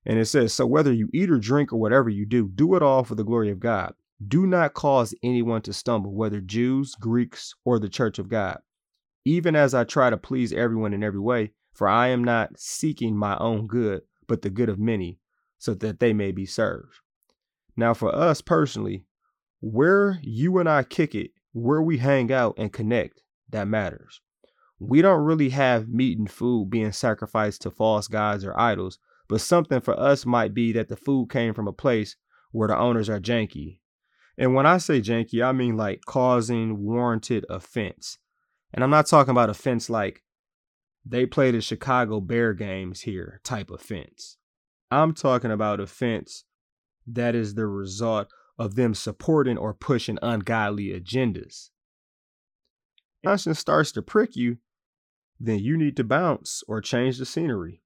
And 0.05 0.19
it 0.19 0.25
says, 0.25 0.51
So 0.51 0.65
whether 0.65 0.91
you 0.91 1.09
eat 1.13 1.31
or 1.31 1.39
drink 1.39 1.71
or 1.71 1.77
whatever 1.79 2.09
you 2.09 2.25
do, 2.25 2.49
do 2.49 2.75
it 2.75 2.83
all 2.83 3.05
for 3.05 3.15
the 3.15 3.23
glory 3.23 3.51
of 3.51 3.61
God. 3.61 3.93
Do 4.25 4.45
not 4.45 4.73
cause 4.73 5.15
anyone 5.23 5.61
to 5.61 5.71
stumble, 5.71 6.13
whether 6.13 6.41
Jews, 6.41 6.93
Greeks, 6.95 7.55
or 7.63 7.79
the 7.79 7.87
church 7.87 8.19
of 8.19 8.27
God. 8.27 8.59
Even 9.23 9.55
as 9.55 9.73
I 9.73 9.85
try 9.85 10.09
to 10.09 10.17
please 10.17 10.51
everyone 10.51 10.93
in 10.93 11.03
every 11.03 11.21
way, 11.21 11.53
for 11.73 11.87
I 11.87 12.09
am 12.09 12.23
not 12.23 12.59
seeking 12.59 13.15
my 13.15 13.37
own 13.37 13.67
good, 13.67 14.03
but 14.27 14.41
the 14.41 14.49
good 14.49 14.69
of 14.69 14.79
many, 14.79 15.19
so 15.57 15.73
that 15.73 15.99
they 15.99 16.13
may 16.13 16.31
be 16.31 16.45
served. 16.45 16.99
Now, 17.75 17.93
for 17.93 18.13
us 18.13 18.41
personally, 18.41 19.05
where 19.59 20.19
you 20.21 20.57
and 20.59 20.69
I 20.69 20.83
kick 20.83 21.15
it 21.15 21.31
where 21.53 21.81
we 21.81 21.99
hang 21.99 22.31
out 22.31 22.55
and 22.57 22.73
connect 22.73 23.21
that 23.49 23.67
matters. 23.67 24.21
We 24.79 25.01
don't 25.01 25.23
really 25.23 25.49
have 25.49 25.87
meat 25.87 26.17
and 26.17 26.29
food 26.29 26.69
being 26.69 26.91
sacrificed 26.91 27.61
to 27.61 27.71
false 27.71 28.07
gods 28.07 28.43
or 28.43 28.59
idols, 28.59 28.99
but 29.29 29.39
something 29.39 29.79
for 29.79 29.97
us 29.97 30.25
might 30.25 30.53
be 30.53 30.73
that 30.73 30.89
the 30.89 30.97
food 30.97 31.29
came 31.29 31.53
from 31.53 31.67
a 31.67 31.73
place 31.73 32.17
where 32.51 32.67
the 32.67 32.77
owners 32.77 33.09
are 33.09 33.19
janky. 33.19 33.79
And 34.37 34.53
when 34.53 34.65
I 34.65 34.79
say 34.79 34.99
janky, 34.99 35.45
I 35.45 35.51
mean 35.51 35.77
like 35.77 36.01
causing 36.05 36.83
warranted 36.83 37.45
offense. 37.49 38.17
And 38.73 38.83
I'm 38.83 38.89
not 38.89 39.05
talking 39.05 39.31
about 39.31 39.49
offense 39.49 39.89
like 39.89 40.23
they 41.05 41.25
play 41.25 41.51
the 41.51 41.61
Chicago 41.61 42.21
Bear 42.21 42.53
games 42.53 43.01
here 43.01 43.41
type 43.43 43.69
offense. 43.69 44.37
I'm 44.89 45.13
talking 45.13 45.51
about 45.51 45.79
offense 45.79 46.45
that 47.05 47.35
is 47.35 47.55
the 47.55 47.67
result 47.67 48.29
of 48.57 48.75
them 48.75 48.93
supporting 48.93 49.57
or 49.57 49.73
pushing 49.73 50.19
ungodly 50.21 50.87
agendas. 50.87 51.69
Conscience 53.25 53.59
starts 53.59 53.91
to 53.93 54.01
prick 54.01 54.35
you, 54.35 54.57
then 55.39 55.59
you 55.59 55.77
need 55.77 55.97
to 55.97 56.03
bounce 56.03 56.63
or 56.67 56.81
change 56.81 57.17
the 57.17 57.25
scenery. 57.25 57.81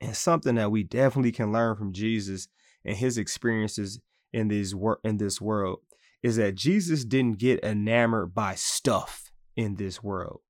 And 0.00 0.16
something 0.16 0.54
that 0.54 0.70
we 0.70 0.82
definitely 0.82 1.32
can 1.32 1.52
learn 1.52 1.76
from 1.76 1.92
Jesus 1.92 2.48
and 2.84 2.96
his 2.96 3.18
experiences 3.18 4.00
in 4.32 4.48
this 4.48 4.74
wor- 4.74 5.00
in 5.04 5.18
this 5.18 5.40
world 5.40 5.80
is 6.22 6.36
that 6.36 6.54
Jesus 6.54 7.04
didn't 7.04 7.38
get 7.38 7.62
enamored 7.64 8.34
by 8.34 8.54
stuff 8.54 9.30
in 9.56 9.76
this 9.76 10.02
world. 10.02 10.40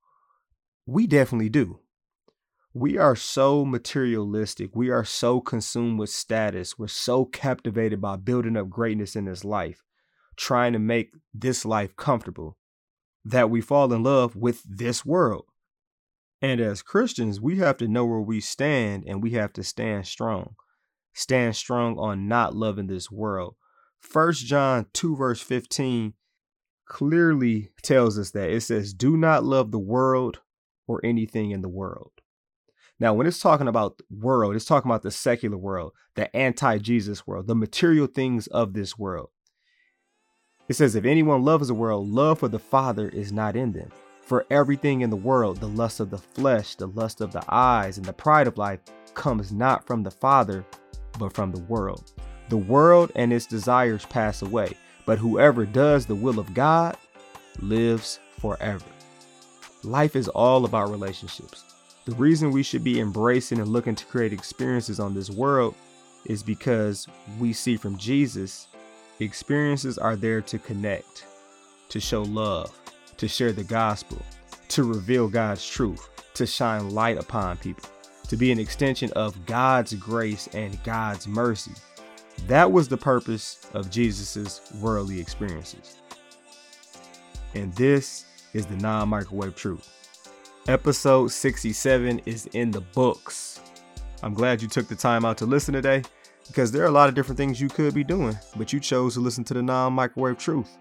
We 0.87 1.07
definitely 1.07 1.49
do 1.49 1.81
we 2.73 2.97
are 2.97 3.17
so 3.17 3.65
materialistic. 3.65 4.71
We 4.75 4.91
are 4.91 5.05
so 5.05 5.41
consumed 5.41 5.99
with 5.99 6.11
status. 6.11 6.79
We're 6.79 6.87
so 6.89 7.25
captivated 7.25 8.01
by 8.01 8.17
building 8.17 8.57
up 8.57 8.71
greatness 8.71 9.17
in 9.17 9.25
this 9.25 9.45
life, 9.45 9.83
trying 10.37 10.73
to 10.75 10.79
make 10.79 11.13
this 11.35 11.65
life 11.65 11.97
comfortable, 11.97 12.57
that 13.25 13.51
we 13.51 13.61
fall 13.61 13.93
in 13.93 14.05
love 14.05 14.37
with 14.37 14.63
this 14.65 15.05
world. 15.05 15.47
And 16.41 16.61
as 16.61 16.81
Christians, 16.81 17.41
we 17.41 17.59
have 17.59 17.77
to 17.79 17.89
know 17.89 18.07
where 18.07 18.21
we 18.21 18.41
stand 18.41 19.05
and 19.07 19.23
we 19.23 19.33
have 19.33 19.53
to 19.55 19.65
stand 19.65 20.07
strong. 20.07 20.55
Stand 21.13 21.57
strong 21.57 21.99
on 21.99 22.29
not 22.29 22.55
loving 22.55 22.87
this 22.87 23.11
world. 23.11 23.57
First 23.99 24.47
John 24.47 24.87
2 24.95 25.17
verse 25.17 25.43
15 25.43 26.15
clearly 26.87 27.73
tells 27.83 28.19
us 28.19 28.31
that 28.31 28.49
it 28.49 28.63
says, 28.63 28.95
"Do 28.95 29.17
not 29.17 29.45
love 29.45 29.71
the 29.71 29.79
world 29.79 30.41
or 30.87 31.01
anything 31.05 31.51
in 31.51 31.63
the 31.63 31.69
world." 31.69 32.20
Now, 33.01 33.15
when 33.15 33.27
it's 33.27 33.41
talking 33.41 33.67
about 33.67 34.03
world, 34.11 34.55
it's 34.55 34.67
talking 34.67 34.91
about 34.91 35.03
the 35.03 35.11
secular 35.11 35.57
world, 35.57 35.93
the 36.17 36.35
anti 36.37 36.77
Jesus 36.77 37.27
world, 37.27 37.47
the 37.47 37.55
material 37.55 38.07
things 38.07 38.47
of 38.49 38.75
this 38.75 38.99
world. 38.99 39.31
It 40.69 40.75
says, 40.75 40.95
If 40.95 41.07
anyone 41.07 41.43
loves 41.43 41.69
the 41.69 41.75
world, 41.75 42.09
love 42.09 42.41
for 42.41 42.49
the 42.49 42.59
Father 42.59 43.09
is 43.09 43.33
not 43.33 43.57
in 43.57 43.73
them. 43.73 43.91
For 44.21 44.47
everything 44.51 45.01
in 45.01 45.11
the 45.11 45.17
world, 45.17 45.57
the 45.57 45.67
lust 45.67 45.99
of 45.99 46.11
the 46.11 46.19
flesh, 46.19 46.75
the 46.75 46.87
lust 46.87 47.23
of 47.23 47.33
the 47.33 47.43
eyes, 47.49 47.97
and 47.97 48.05
the 48.05 48.13
pride 48.13 48.47
of 48.47 48.59
life 48.59 48.81
comes 49.15 49.51
not 49.51 49.87
from 49.87 50.03
the 50.03 50.11
Father, 50.11 50.65
but 51.19 51.33
from 51.33 51.51
the 51.53 51.63
world. 51.63 52.13
The 52.51 52.59
world 52.59 53.11
and 53.17 53.33
its 53.33 53.47
desires 53.47 54.05
pass 54.07 54.43
away, 54.43 54.77
but 55.07 55.19
whoever 55.19 55.65
does 55.65 56.05
the 56.05 56.15
will 56.15 56.39
of 56.39 56.53
God 56.53 56.97
lives 57.61 58.21
forever. 58.39 58.85
Life 59.83 60.15
is 60.15 60.29
all 60.29 60.67
about 60.67 60.91
relationships. 60.91 61.70
The 62.07 62.15
reason 62.15 62.51
we 62.51 62.63
should 62.63 62.83
be 62.83 62.99
embracing 62.99 63.59
and 63.59 63.69
looking 63.69 63.95
to 63.95 64.07
create 64.07 64.33
experiences 64.33 64.99
on 64.99 65.15
this 65.15 65.29
world 65.31 65.75
is 66.25 66.43
because 66.43 67.07
we 67.39 67.53
see 67.53 67.77
from 67.77 67.99
Jesus, 67.99 68.69
experiences 69.21 69.99
are 69.99 70.17
there 70.17 70.41
to 70.41 70.59
connect, 70.59 71.27
to 71.91 72.01
show 72.01 72.23
love, 72.23 72.77
to 73.19 73.29
share 73.29 73.53
the 73.53 73.65
gospel, 73.65 74.21
to 74.69 74.85
reveal 74.85 75.29
God's 75.29 75.69
truth, 75.69 76.09
to 76.35 76.47
shine 76.47 76.91
light 76.91 77.19
upon 77.19 77.59
people, 77.59 77.91
to 78.29 78.37
be 78.37 78.51
an 78.51 78.59
extension 78.59 79.13
of 79.13 79.45
God's 79.45 79.93
grace 79.95 80.49
and 80.55 80.83
God's 80.85 81.29
mercy. 81.29 81.73
That 82.47 82.73
was 82.73 82.89
the 82.89 82.97
purpose 82.97 83.67
of 83.75 83.91
Jesus' 83.91 84.73
worldly 84.81 85.21
experiences. 85.21 85.97
And 87.55 87.75
this 87.75 88.25
is 88.55 88.65
the 88.65 88.77
non 88.77 89.11
microwave 89.11 89.55
truth. 89.55 90.00
Episode 90.69 91.29
67 91.29 92.21
is 92.27 92.47
in 92.53 92.71
the 92.71 92.83
books. 92.83 93.61
I'm 94.23 94.35
glad 94.35 94.61
you 94.61 94.69
took 94.69 94.89
the 94.89 94.95
time 94.95 95.25
out 95.25 95.39
to 95.39 95.47
listen 95.47 95.73
today 95.73 96.03
because 96.47 96.71
there 96.71 96.83
are 96.83 96.89
a 96.89 96.93
lot 96.93 97.09
of 97.09 97.15
different 97.15 97.39
things 97.39 97.61
you 97.61 97.69
could 97.69 97.95
be 97.95 98.05
doing, 98.05 98.37
but 98.57 98.71
you 98.71 98.79
chose 98.79 99.15
to 99.15 99.21
listen 99.21 99.43
to 99.45 99.55
the 99.55 99.63
non 99.63 99.95
microwave 99.95 100.37
truth. 100.37 100.77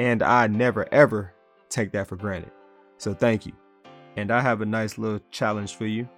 And 0.00 0.22
I 0.22 0.48
never 0.48 0.92
ever 0.92 1.32
take 1.68 1.92
that 1.92 2.08
for 2.08 2.16
granted. 2.16 2.50
So 2.98 3.14
thank 3.14 3.46
you. 3.46 3.52
And 4.16 4.32
I 4.32 4.40
have 4.40 4.62
a 4.62 4.66
nice 4.66 4.98
little 4.98 5.20
challenge 5.30 5.76
for 5.76 5.86
you. 5.86 6.08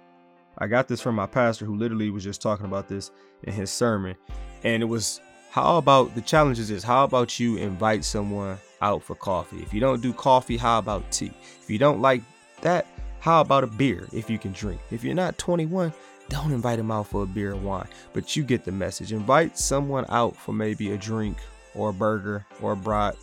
I 0.57 0.65
got 0.65 0.87
this 0.87 0.99
from 0.99 1.13
my 1.15 1.27
pastor 1.27 1.65
who 1.65 1.75
literally 1.75 2.09
was 2.09 2.23
just 2.23 2.41
talking 2.41 2.65
about 2.65 2.87
this 2.87 3.11
in 3.43 3.53
his 3.53 3.71
sermon. 3.71 4.15
And 4.63 4.81
it 4.81 4.87
was 4.87 5.21
how 5.51 5.77
about 5.77 6.15
the 6.15 6.21
challenges 6.21 6.71
is 6.71 6.83
how 6.83 7.03
about 7.03 7.39
you 7.39 7.57
invite 7.57 8.03
someone 8.03 8.57
out 8.81 9.03
for 9.03 9.15
coffee? 9.15 9.61
If 9.61 9.71
you 9.71 9.79
don't 9.79 10.01
do 10.01 10.13
coffee, 10.13 10.57
how 10.57 10.79
about 10.79 11.11
tea? 11.11 11.31
If 11.61 11.69
you 11.69 11.77
don't 11.77 12.01
like 12.01 12.23
that, 12.61 12.87
how 13.23 13.39
about 13.39 13.63
a 13.63 13.67
beer 13.67 14.05
if 14.11 14.29
you 14.29 14.37
can 14.37 14.51
drink? 14.51 14.81
If 14.91 15.01
you're 15.01 15.15
not 15.15 15.37
21, 15.37 15.93
don't 16.27 16.51
invite 16.51 16.75
them 16.75 16.91
out 16.91 17.07
for 17.07 17.23
a 17.23 17.25
beer 17.25 17.53
or 17.53 17.55
wine, 17.55 17.87
but 18.11 18.35
you 18.35 18.43
get 18.43 18.65
the 18.65 18.71
message. 18.73 19.13
Invite 19.13 19.57
someone 19.57 20.03
out 20.09 20.35
for 20.35 20.51
maybe 20.51 20.91
a 20.91 20.97
drink 20.97 21.37
or 21.73 21.91
a 21.91 21.93
burger 21.93 22.45
or 22.61 22.73
a 22.73 22.75
brat 22.75 23.15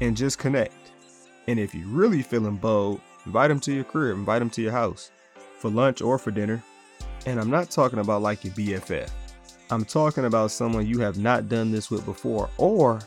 and 0.00 0.16
just 0.16 0.40
connect. 0.40 0.74
And 1.46 1.60
if 1.60 1.76
you're 1.76 1.86
really 1.86 2.22
feeling 2.22 2.56
bold, 2.56 3.00
invite 3.24 3.50
them 3.50 3.60
to 3.60 3.72
your 3.72 3.84
crib, 3.84 4.16
invite 4.16 4.40
them 4.40 4.50
to 4.50 4.62
your 4.62 4.72
house 4.72 5.12
for 5.60 5.70
lunch 5.70 6.02
or 6.02 6.18
for 6.18 6.32
dinner. 6.32 6.60
And 7.24 7.38
I'm 7.38 7.48
not 7.48 7.70
talking 7.70 8.00
about 8.00 8.22
like 8.22 8.42
your 8.42 8.52
BFF. 8.54 9.10
I'm 9.70 9.84
talking 9.84 10.24
about 10.24 10.50
someone 10.50 10.88
you 10.88 10.98
have 10.98 11.18
not 11.18 11.48
done 11.48 11.70
this 11.70 11.88
with 11.88 12.04
before, 12.04 12.50
or 12.58 12.98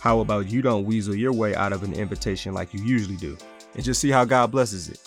how 0.00 0.20
about 0.20 0.48
you 0.48 0.62
don't 0.62 0.86
weasel 0.86 1.14
your 1.14 1.34
way 1.34 1.54
out 1.54 1.74
of 1.74 1.82
an 1.82 1.92
invitation 1.92 2.54
like 2.54 2.72
you 2.72 2.82
usually 2.82 3.16
do, 3.16 3.36
and 3.74 3.84
just 3.84 4.00
see 4.00 4.08
how 4.08 4.24
God 4.24 4.50
blesses 4.50 4.88
it. 4.88 5.06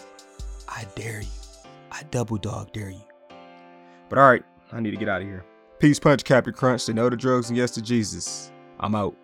I 0.75 0.85
dare 0.95 1.21
you. 1.21 1.27
I 1.91 2.03
double 2.11 2.38
dog 2.38 2.73
dare 2.73 2.89
you. 2.89 3.01
But 4.09 4.19
all 4.19 4.29
right, 4.29 4.43
I 4.71 4.79
need 4.81 4.91
to 4.91 4.97
get 4.97 5.07
out 5.07 5.21
of 5.21 5.27
here. 5.27 5.45
Peace, 5.79 5.99
punch, 5.99 6.23
Captain 6.23 6.53
Crunch. 6.53 6.85
They 6.85 6.93
know 6.93 7.09
the 7.09 7.15
drugs 7.15 7.49
and 7.49 7.57
yes 7.57 7.71
to 7.71 7.81
Jesus. 7.81 8.51
I'm 8.79 8.95
out. 8.95 9.15